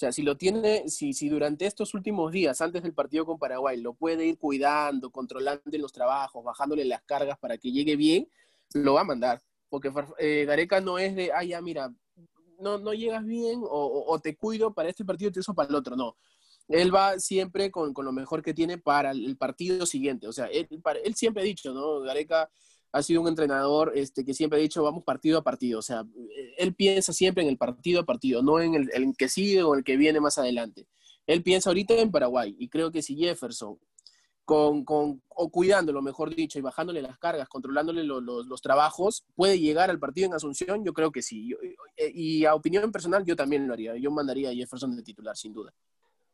Sea, 0.00 0.12
si 0.12 0.22
lo 0.22 0.34
tiene, 0.38 0.88
si, 0.88 1.12
si 1.12 1.28
durante 1.28 1.66
estos 1.66 1.92
últimos 1.92 2.32
días, 2.32 2.62
antes 2.62 2.82
del 2.82 2.94
partido 2.94 3.26
con 3.26 3.38
Paraguay, 3.38 3.78
lo 3.78 3.92
puede 3.92 4.24
ir 4.24 4.38
cuidando, 4.38 5.10
controlando 5.10 5.60
los 5.72 5.92
trabajos, 5.92 6.42
bajándole 6.42 6.86
las 6.86 7.02
cargas 7.02 7.38
para 7.38 7.58
que 7.58 7.70
llegue 7.70 7.96
bien, 7.96 8.26
lo 8.72 8.94
va 8.94 9.02
a 9.02 9.04
mandar. 9.04 9.42
Porque 9.68 9.92
eh, 10.16 10.46
Gareca 10.46 10.80
no 10.80 10.98
es 10.98 11.14
de, 11.14 11.32
ah, 11.34 11.44
ya, 11.44 11.60
mira, 11.60 11.92
no, 12.58 12.78
no 12.78 12.94
llegas 12.94 13.26
bien 13.26 13.60
o, 13.62 14.18
te 14.22 14.34
cuido 14.36 14.72
para 14.72 14.88
este 14.88 15.04
partido 15.04 15.28
y 15.28 15.32
te 15.34 15.40
uso 15.40 15.52
para 15.52 15.68
el 15.68 15.74
otro, 15.74 15.96
no. 15.96 16.16
Él 16.66 16.94
va 16.94 17.18
siempre 17.18 17.70
con, 17.70 17.92
lo 17.94 18.12
mejor 18.12 18.42
que 18.42 18.54
tiene 18.54 18.78
para 18.78 19.10
el 19.10 19.36
partido 19.36 19.84
siguiente. 19.84 20.26
O 20.26 20.32
sea, 20.32 20.46
él, 20.46 20.66
él 21.04 21.14
siempre 21.14 21.42
ha 21.42 21.44
dicho, 21.44 21.74
¿no? 21.74 22.00
Gareca 22.00 22.48
ha 22.92 23.02
sido 23.02 23.20
un 23.22 23.28
entrenador 23.28 23.92
este, 23.94 24.24
que 24.24 24.34
siempre 24.34 24.58
ha 24.58 24.62
dicho, 24.62 24.82
vamos 24.82 25.04
partido 25.04 25.38
a 25.38 25.42
partido. 25.42 25.78
O 25.78 25.82
sea, 25.82 26.04
él 26.58 26.74
piensa 26.74 27.12
siempre 27.12 27.42
en 27.42 27.48
el 27.48 27.56
partido 27.56 28.00
a 28.00 28.04
partido, 28.04 28.42
no 28.42 28.60
en 28.60 28.74
el, 28.74 28.90
el 28.92 29.14
que 29.16 29.28
sigue 29.28 29.62
o 29.62 29.74
el 29.74 29.84
que 29.84 29.96
viene 29.96 30.20
más 30.20 30.38
adelante. 30.38 30.86
Él 31.26 31.42
piensa 31.42 31.70
ahorita 31.70 31.94
en 31.94 32.10
Paraguay 32.10 32.56
y 32.58 32.68
creo 32.68 32.90
que 32.90 33.02
si 33.02 33.16
Jefferson 33.16 33.78
con, 34.50 34.84
con, 34.84 35.22
o 35.28 35.48
cuidándolo, 35.48 36.02
mejor 36.02 36.34
dicho, 36.34 36.58
y 36.58 36.62
bajándole 36.62 37.02
las 37.02 37.16
cargas, 37.18 37.48
controlándole 37.48 38.02
los, 38.02 38.20
los, 38.20 38.60
trabajos, 38.60 39.24
puede 39.36 39.60
llegar 39.60 39.90
al 39.90 40.00
partido 40.00 40.26
en 40.26 40.34
Asunción, 40.34 40.84
yo 40.84 40.92
creo 40.92 41.12
que 41.12 41.22
sí. 41.22 41.54
Eh, 41.96 42.10
y 42.12 42.44
a 42.46 42.56
opinión 42.56 42.90
personal, 42.90 43.24
yo 43.24 43.36
también 43.36 43.68
lo 43.68 43.74
haría. 43.74 43.96
Yo 43.96 44.10
mandaría 44.10 44.50
a 44.50 44.52
Jefferson 44.52 44.96
de 44.96 45.04
titular, 45.04 45.36
sin 45.36 45.52
duda. 45.52 45.72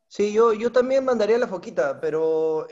Sí, 0.07 0.33
yo, 0.33 0.51
yo 0.53 0.71
también 0.71 1.05
mandaría 1.05 1.37
la 1.37 1.47
foquita, 1.47 2.01
pero 2.01 2.65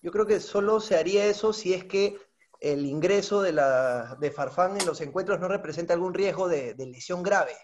yo 0.00 0.10
creo 0.10 0.26
que 0.26 0.40
solo 0.40 0.80
se 0.80 0.96
haría 0.96 1.26
eso 1.26 1.52
si 1.52 1.74
es 1.74 1.84
que 1.84 2.16
el 2.62 2.86
ingreso 2.86 3.42
de, 3.42 3.52
la, 3.52 4.16
Farfán 4.34 4.80
en 4.80 4.86
los 4.86 5.00
encuentros 5.00 5.40
no 5.40 5.48
representa 5.48 5.94
algún 5.94 6.14
riesgo 6.14 6.48
de, 6.48 6.74
de 6.74 6.86
lesión 6.86 7.22
grave. 7.22 7.56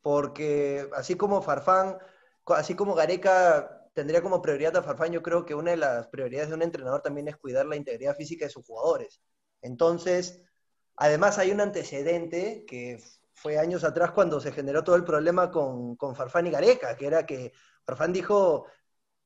Porque 0.00 0.88
así 0.94 1.14
como 1.14 1.42
Farfán, 1.42 1.98
así 2.46 2.74
como 2.74 2.94
Gareca 2.94 3.88
tendría 3.92 4.22
como 4.22 4.40
prioridad 4.40 4.76
a 4.76 4.82
Farfán, 4.82 5.12
yo 5.12 5.22
creo 5.22 5.44
que 5.44 5.54
una 5.54 5.72
de 5.72 5.76
las 5.76 6.08
prioridades 6.08 6.48
de 6.48 6.54
un 6.54 6.62
entrenador 6.62 7.02
también 7.02 7.28
es 7.28 7.36
cuidar 7.36 7.66
la 7.66 7.76
integridad 7.76 8.16
física 8.16 8.46
de 8.46 8.50
sus 8.50 8.64
jugadores. 8.64 9.20
Entonces, 9.60 10.42
además 10.96 11.38
hay 11.38 11.50
un 11.50 11.60
antecedente 11.60 12.64
que 12.66 12.98
fue 13.34 13.58
años 13.58 13.84
atrás 13.84 14.12
cuando 14.12 14.40
se 14.40 14.52
generó 14.52 14.82
todo 14.84 14.96
el 14.96 15.04
problema 15.04 15.50
con, 15.50 15.96
con 15.96 16.16
Farfán 16.16 16.46
y 16.46 16.50
Gareca, 16.50 16.96
que 16.96 17.06
era 17.06 17.26
que 17.26 17.52
Farfán 17.84 18.14
dijo 18.14 18.66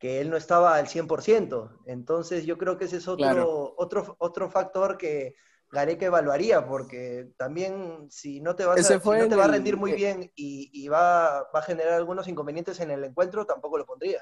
que 0.05 0.21
él 0.21 0.29
no 0.29 0.37
estaba 0.37 0.77
al 0.77 0.87
100%. 0.87 1.79
Entonces 1.87 2.45
yo 2.45 2.59
creo 2.59 2.77
que 2.77 2.85
ese 2.85 2.99
es 2.99 3.09
otro, 3.09 3.75
otro, 3.79 4.17
otro 4.19 4.51
factor 4.51 4.99
que 4.99 5.35
Gareca 5.71 6.05
evaluaría, 6.05 6.67
porque 6.67 7.31
también 7.39 8.07
si 8.11 8.39
no 8.43 8.55
te, 8.55 8.67
vas 8.67 8.91
a, 8.91 8.99
no 8.99 9.29
te 9.31 9.35
va 9.35 9.45
a 9.47 9.49
rendir 9.49 9.79
muy 9.79 9.95
bien 9.95 10.31
y, 10.37 10.69
y 10.75 10.89
va, 10.89 11.45
va, 11.45 11.59
a 11.59 11.63
generar 11.63 11.95
algunos 11.95 12.29
inconvenientes 12.29 12.81
en 12.81 12.91
el 12.91 13.03
encuentro, 13.03 13.47
tampoco 13.47 13.79
lo 13.79 13.87
pondría. 13.87 14.21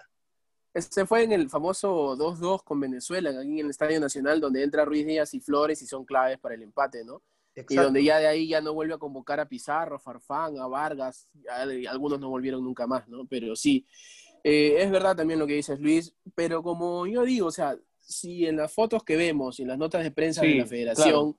Este 0.73 1.05
fue 1.05 1.25
en 1.25 1.33
el 1.33 1.51
famoso 1.51 2.17
2-2 2.17 2.63
con 2.63 2.79
Venezuela, 2.79 3.31
aquí 3.31 3.59
en 3.59 3.65
el 3.65 3.71
Estadio 3.71 3.99
Nacional, 3.99 4.41
donde 4.41 4.63
entra 4.63 4.85
Ruiz 4.85 5.05
Díaz 5.05 5.35
y 5.35 5.41
Flores 5.41 5.83
y 5.83 5.89
son 5.89 6.05
claves 6.05 6.39
para 6.39 6.55
el 6.55 6.63
empate, 6.63 7.05
¿no? 7.05 7.25
Y 7.57 7.75
donde 7.75 8.05
ya 8.05 8.19
de 8.19 8.29
ahí 8.29 8.49
ya 8.49 8.61
no 8.61 8.73
vuelve 8.73 8.95
a 8.95 8.99
convocar 8.99 9.41
a 9.41 9.49
Pizarro, 9.49 9.97
a 9.97 9.99
Farfán, 9.99 10.59
a 10.59 10.69
Vargas, 10.69 11.29
algunos 11.91 12.21
no 12.21 12.31
volvieron 12.31 12.63
nunca 12.63 12.87
más, 12.87 13.09
¿no? 13.09 13.27
Pero 13.27 13.57
sí, 13.57 13.85
eh, 14.45 14.77
es 14.79 14.91
verdad 14.91 15.17
también 15.17 15.39
lo 15.39 15.47
que 15.47 15.55
dices 15.55 15.79
Luis, 15.81 16.15
pero 16.35 16.63
como 16.63 17.07
yo 17.07 17.23
digo, 17.23 17.47
o 17.47 17.53
sea, 17.53 17.77
si 18.01 18.47
en 18.47 18.57
las 18.57 18.73
fotos 18.73 19.05
que 19.05 19.17
vemos 19.17 19.59
y 19.59 19.63
en 19.63 19.69
las 19.69 19.79
notas 19.79 20.03
de 20.03 20.11
prensa 20.11 20.43
de 20.43 20.57
la 20.57 20.67
federación 20.67 21.37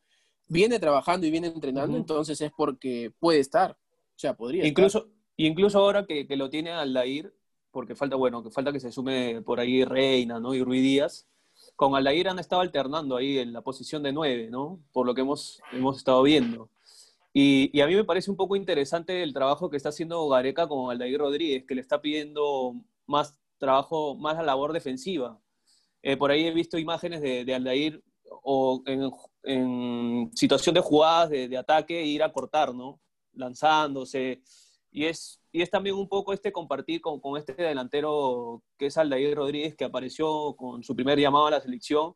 viene 0.48 0.80
trabajando 0.80 1.28
y 1.28 1.32
viene 1.32 1.48
entrenando, 1.48 1.98
entonces 1.98 2.40
es 2.42 2.52
porque 2.56 3.12
puede 3.20 3.40
estar, 3.40 3.72
o 3.72 4.20
sea, 4.20 4.36
podría 4.36 4.66
incluso, 4.66 5.00
estar. 5.00 5.14
Incluso 5.38 5.80
ahora 5.80 6.06
que, 6.06 6.28
que 6.28 6.38
lo 6.38 6.50
tiene 6.50 6.72
Aldair, 6.72 7.34
porque 7.72 7.96
falta, 7.96 8.16
bueno, 8.16 8.44
que 8.44 8.52
falta 8.52 8.72
que 8.72 8.80
se 8.80 8.92
sume 8.92 9.42
por 9.42 9.60
ahí 9.60 9.84
Reina, 9.84 10.40
¿no? 10.40 10.54
Y 10.54 10.64
Ruiz 10.64 10.84
Díaz. 10.84 11.28
Con 11.76 11.96
Aldair 11.96 12.30
han 12.30 12.40
estado 12.40 12.62
alternando 12.62 13.16
ahí 13.16 13.40
en 13.40 13.52
la 13.52 13.62
posición 13.62 14.04
de 14.04 14.14
nueve, 14.14 14.50
¿no? 14.52 14.80
Por 14.92 15.08
lo 15.08 15.16
que 15.16 15.22
hemos, 15.22 15.62
hemos 15.72 15.98
estado 15.98 16.22
viendo. 16.22 16.70
Y, 17.34 17.82
a 17.82 17.88
mí 17.88 17.96
me 17.96 18.04
parece 18.04 18.30
un 18.30 18.38
poco 18.38 18.56
interesante 18.56 19.24
el 19.24 19.34
trabajo 19.34 19.72
que 19.72 19.78
está 19.78 19.90
haciendo 19.90 20.28
Gareca 20.30 20.68
con 20.68 20.92
Aldair 20.92 21.20
Rodríguez, 21.20 21.66
que 21.66 21.74
le 21.74 21.82
está 21.82 22.00
pidiendo 22.00 22.76
más 23.06 23.38
trabajo, 23.58 24.16
más 24.16 24.36
la 24.38 24.44
labor 24.44 24.74
defensiva. 24.74 25.40
Eh, 26.02 26.18
por 26.18 26.32
ahí 26.32 26.46
he 26.46 26.52
visto 26.52 26.78
imágenes 26.78 27.22
de, 27.22 27.46
de 27.46 27.56
Aldair 27.56 28.04
o 28.44 28.82
en, 28.86 29.10
en, 29.44 30.32
situación 30.36 30.76
de 30.76 30.82
jugadas 30.82 31.30
de, 31.30 31.48
de 31.48 31.58
ataque 31.58 32.06
ir 32.06 32.24
a 32.24 32.32
cortar, 32.32 32.74
¿no? 32.74 33.00
Lanzándose. 33.34 34.42
Y 34.92 35.06
es, 35.06 35.40
y 35.52 35.62
es 35.62 35.70
también 35.70 35.96
un 35.96 36.08
poco 36.08 36.34
este 36.34 36.52
compartir 36.52 37.02
con, 37.02 37.20
con 37.20 37.38
este 37.38 37.54
delantero 37.54 38.62
que 38.78 38.88
es 38.88 38.98
Aldair 38.98 39.36
Rodríguez, 39.36 39.76
que 39.76 39.86
apareció 39.86 40.56
con 40.56 40.84
su 40.84 40.96
primer 40.96 41.20
llamado 41.20 41.48
a 41.48 41.52
la 41.52 41.62
selección 41.62 42.16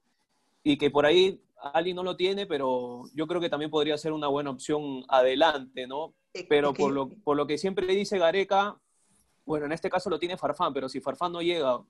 y 0.63 0.77
que 0.77 0.91
por 0.91 1.05
ahí 1.05 1.41
alguien 1.73 1.95
no 1.95 2.03
lo 2.03 2.15
tiene, 2.15 2.45
pero 2.45 3.03
yo 3.13 3.25
creo 3.25 3.41
que 3.41 3.49
también 3.49 3.71
podría 3.71 3.97
ser 3.97 4.11
una 4.11 4.27
buena 4.27 4.51
opción 4.51 5.03
adelante, 5.07 5.87
¿no? 5.87 6.13
Pero 6.49 6.73
por 6.73 6.91
lo, 6.91 7.09
por 7.23 7.35
lo 7.35 7.47
que 7.47 7.57
siempre 7.57 7.87
dice 7.87 8.19
Gareca, 8.19 8.79
bueno, 9.47 9.65
en 9.65 9.71
este 9.71 9.89
caso 9.89 10.09
lo 10.09 10.19
tiene 10.19 10.37
Farfán, 10.37 10.73
pero 10.73 10.89
si 10.89 10.99
Farfán 10.99 11.31
no 11.31 11.41
llega 11.41 11.81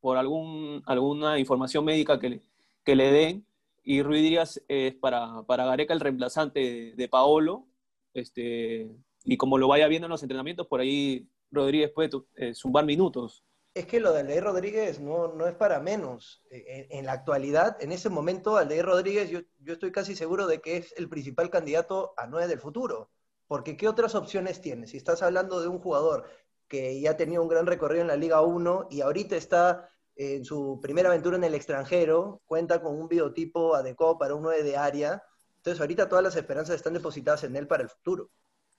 por 0.00 0.16
algún, 0.16 0.82
alguna 0.86 1.38
información 1.38 1.84
médica 1.84 2.18
que 2.18 2.30
le, 2.30 2.42
que 2.82 2.96
le 2.96 3.12
den, 3.12 3.46
y 3.84 4.02
Ruiz 4.02 4.22
Díaz 4.22 4.62
es 4.66 4.94
para, 4.94 5.42
para 5.42 5.66
Gareca 5.66 5.92
el 5.92 6.00
reemplazante 6.00 6.94
de, 6.96 7.08
Paolo, 7.08 7.66
este, 8.14 8.90
y 9.24 9.36
como 9.36 9.58
lo 9.58 9.68
vaya 9.68 9.88
viendo 9.88 10.06
en 10.06 10.12
los 10.12 10.22
entrenamientos, 10.22 10.66
por 10.66 10.80
ahí 10.80 11.28
Rodríguez 11.50 11.90
puede 11.90 12.10
eh, 12.36 12.54
zumbar 12.54 12.86
minutos. 12.86 13.44
Es 13.74 13.86
que 13.86 14.00
lo 14.00 14.12
de 14.12 14.20
Aldeir 14.20 14.44
Rodríguez 14.44 14.98
no, 14.98 15.28
no 15.28 15.46
es 15.46 15.54
para 15.54 15.80
menos. 15.80 16.42
En, 16.50 16.86
en, 16.90 17.06
la 17.06 17.12
actualidad, 17.12 17.76
en 17.82 17.92
ese 17.92 18.08
momento, 18.08 18.56
Aldeir 18.56 18.84
Rodríguez, 18.84 19.30
yo, 19.30 19.40
yo 19.60 19.74
estoy 19.74 19.92
casi 19.92 20.14
seguro 20.14 20.46
de 20.46 20.60
que 20.60 20.78
es 20.78 20.94
el 20.96 21.08
principal 21.08 21.50
candidato 21.50 22.14
a 22.16 22.26
nueve 22.26 22.48
del 22.48 22.58
futuro. 22.58 23.10
Porque 23.52 23.76
¿qué 23.76 23.86
otras 23.86 24.14
opciones 24.14 24.62
tiene? 24.62 24.86
Si 24.86 24.96
estás 24.96 25.22
hablando 25.22 25.60
de 25.60 25.68
un 25.68 25.78
jugador 25.78 26.26
que 26.72 26.98
ya 27.02 27.18
tenía 27.18 27.38
un 27.38 27.48
gran 27.48 27.66
recorrido 27.66 28.00
en 28.00 28.08
la 28.08 28.16
Liga 28.16 28.40
1 28.40 28.88
y 28.90 29.02
ahorita 29.02 29.36
está 29.36 29.90
en 30.16 30.42
su 30.42 30.80
primera 30.80 31.10
aventura 31.10 31.36
en 31.36 31.44
el 31.44 31.54
extranjero, 31.54 32.40
cuenta 32.46 32.80
con 32.80 32.98
un 32.98 33.08
biotipo 33.08 33.74
adecuado 33.74 34.16
para 34.16 34.34
un 34.34 34.42
9 34.42 34.62
de 34.62 34.78
área. 34.78 35.22
Entonces 35.56 35.78
ahorita 35.82 36.08
todas 36.08 36.24
las 36.24 36.34
esperanzas 36.34 36.76
están 36.76 36.94
depositadas 36.94 37.44
en 37.44 37.56
él 37.56 37.66
para 37.66 37.82
el 37.82 37.90
futuro. 37.90 38.30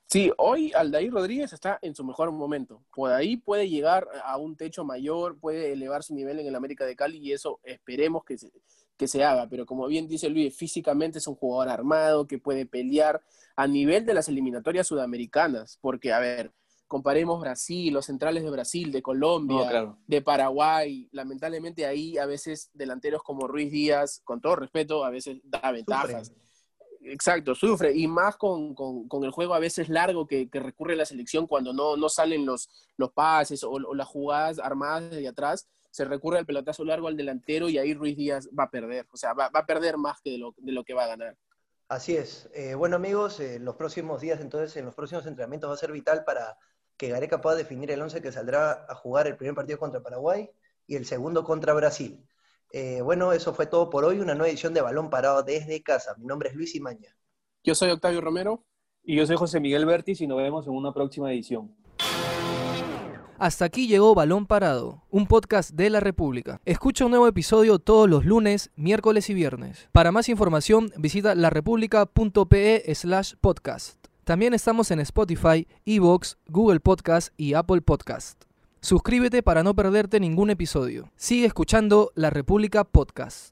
Sí, 0.07 0.31
hoy 0.39 0.73
Aldair 0.73 1.13
Rodríguez 1.13 1.53
está 1.53 1.77
en 1.83 1.93
su 1.93 2.03
mejor 2.03 2.31
momento. 2.31 2.83
Por 2.95 3.11
ahí 3.11 3.37
puede 3.37 3.69
llegar 3.69 4.07
a 4.23 4.37
un 4.37 4.55
techo 4.55 4.83
mayor, 4.83 5.37
puede 5.37 5.71
elevar 5.71 6.01
su 6.01 6.15
nivel 6.15 6.39
en 6.39 6.47
el 6.47 6.55
América 6.55 6.87
de 6.87 6.95
Cali 6.95 7.19
y 7.19 7.31
eso 7.31 7.59
esperemos 7.61 8.23
que 8.25 8.39
se, 8.39 8.51
que 8.97 9.07
se 9.07 9.23
haga. 9.23 9.47
Pero 9.47 9.67
como 9.67 9.85
bien 9.85 10.07
dice 10.07 10.29
Luis, 10.29 10.57
físicamente 10.57 11.19
es 11.19 11.27
un 11.27 11.35
jugador 11.35 11.69
armado 11.69 12.25
que 12.25 12.39
puede 12.39 12.65
pelear 12.65 13.21
a 13.55 13.67
nivel 13.67 14.03
de 14.03 14.15
las 14.15 14.27
eliminatorias 14.29 14.87
sudamericanas. 14.87 15.77
Porque, 15.79 16.11
a 16.11 16.17
ver, 16.17 16.51
comparemos 16.93 17.41
Brasil, 17.41 17.91
los 17.91 18.05
centrales 18.05 18.43
de 18.43 18.51
Brasil, 18.51 18.91
de 18.91 19.01
Colombia, 19.01 19.63
no, 19.63 19.67
claro. 19.67 19.97
de 20.05 20.21
Paraguay. 20.21 21.09
Lamentablemente 21.11 21.87
ahí 21.87 22.19
a 22.19 22.27
veces 22.27 22.69
delanteros 22.71 23.23
como 23.23 23.47
Ruiz 23.47 23.71
Díaz, 23.71 24.21
con 24.23 24.39
todo 24.39 24.57
respeto, 24.57 25.03
a 25.03 25.09
veces 25.09 25.39
da 25.43 25.71
ventajas. 25.71 26.31
Exacto, 27.01 27.55
sufre. 27.55 27.95
Y 27.95 28.07
más 28.07 28.37
con, 28.37 28.75
con, 28.75 29.07
con, 29.07 29.23
el 29.23 29.31
juego 29.31 29.55
a 29.55 29.59
veces 29.59 29.89
largo 29.89 30.27
que, 30.27 30.51
que 30.51 30.59
recurre 30.59 30.93
a 30.93 30.97
la 30.97 31.05
selección 31.05 31.47
cuando 31.47 31.73
no, 31.73 31.97
no 31.97 32.09
salen 32.09 32.45
los, 32.45 32.69
los 32.95 33.11
pases 33.11 33.63
o, 33.63 33.71
o, 33.71 33.95
las 33.95 34.07
jugadas 34.07 34.59
armadas 34.59 35.09
desde 35.09 35.27
atrás, 35.29 35.67
se 35.89 36.05
recurre 36.05 36.37
al 36.37 36.45
pelotazo 36.45 36.85
largo 36.85 37.07
al 37.07 37.17
delantero 37.17 37.69
y 37.69 37.79
ahí 37.79 37.95
Ruiz 37.95 38.15
Díaz 38.15 38.47
va 38.57 38.65
a 38.65 38.69
perder. 38.69 39.07
O 39.11 39.17
sea, 39.17 39.33
va, 39.33 39.49
va 39.49 39.61
a 39.61 39.65
perder 39.65 39.97
más 39.97 40.21
que 40.21 40.29
de 40.29 40.37
lo, 40.37 40.53
de 40.59 40.71
lo, 40.71 40.83
que 40.83 40.93
va 40.93 41.05
a 41.05 41.07
ganar. 41.07 41.35
Así 41.87 42.15
es. 42.15 42.51
Eh, 42.53 42.75
bueno, 42.75 42.97
amigos, 42.97 43.39
eh, 43.39 43.57
los 43.59 43.77
próximos 43.77 44.21
días, 44.21 44.39
entonces, 44.41 44.77
en 44.77 44.85
los 44.85 44.93
próximos 44.93 45.25
entrenamientos 45.25 45.71
va 45.71 45.73
a 45.73 45.77
ser 45.77 45.91
vital 45.91 46.23
para 46.23 46.55
que 46.97 47.09
Gareca 47.09 47.41
pueda 47.41 47.55
definir 47.55 47.91
el 47.91 48.01
11 48.01 48.21
que 48.21 48.31
saldrá 48.31 48.85
a 48.87 48.95
jugar 48.95 49.27
el 49.27 49.35
primer 49.35 49.55
partido 49.55 49.79
contra 49.79 50.01
Paraguay 50.01 50.49
y 50.87 50.95
el 50.95 51.05
segundo 51.05 51.43
contra 51.43 51.73
Brasil. 51.73 52.25
Eh, 52.71 53.01
bueno, 53.01 53.33
eso 53.33 53.53
fue 53.53 53.67
todo 53.67 53.89
por 53.89 54.03
hoy. 54.03 54.19
Una 54.19 54.33
nueva 54.33 54.49
edición 54.49 54.73
de 54.73 54.81
Balón 54.81 55.09
Parado 55.09 55.43
desde 55.43 55.83
casa. 55.83 56.15
Mi 56.17 56.25
nombre 56.25 56.49
es 56.49 56.55
Luis 56.55 56.75
Imaña. 56.75 57.15
Yo 57.63 57.75
soy 57.75 57.91
Octavio 57.91 58.21
Romero. 58.21 58.63
Y 59.05 59.17
yo 59.17 59.27
soy 59.27 59.35
José 59.35 59.59
Miguel 59.59 59.85
Bertis 59.85 60.21
y 60.21 60.27
nos 60.27 60.37
vemos 60.37 60.65
en 60.65 60.73
una 60.73 60.93
próxima 60.93 61.31
edición. 61.31 61.75
Hasta 63.37 63.65
aquí 63.65 63.87
llegó 63.87 64.15
Balón 64.15 64.45
Parado, 64.45 65.03
un 65.09 65.27
podcast 65.27 65.71
de 65.71 65.89
la 65.89 65.99
República. 65.99 66.61
Escucha 66.63 67.03
un 67.03 67.11
nuevo 67.11 67.27
episodio 67.27 67.79
todos 67.79 68.09
los 68.09 68.25
lunes, 68.25 68.71
miércoles 68.77 69.29
y 69.29 69.33
viernes. 69.33 69.89
Para 69.91 70.13
más 70.13 70.29
información, 70.29 70.93
visita 70.95 71.35
larepublica.pe 71.35 72.95
slash 72.95 73.33
podcast. 73.41 74.02
También 74.23 74.53
estamos 74.53 74.89
en 74.91 75.01
Spotify, 75.01 75.67
Evox, 75.85 76.37
Google 76.47 76.79
Podcast 76.79 77.33
y 77.35 77.55
Apple 77.55 77.81
Podcast. 77.81 78.41
Suscríbete 78.79 79.43
para 79.43 79.63
no 79.63 79.75
perderte 79.75 80.21
ningún 80.21 80.49
episodio. 80.49 81.11
Sigue 81.17 81.45
escuchando 81.45 82.13
La 82.15 82.29
República 82.29 82.85
Podcast. 82.85 83.51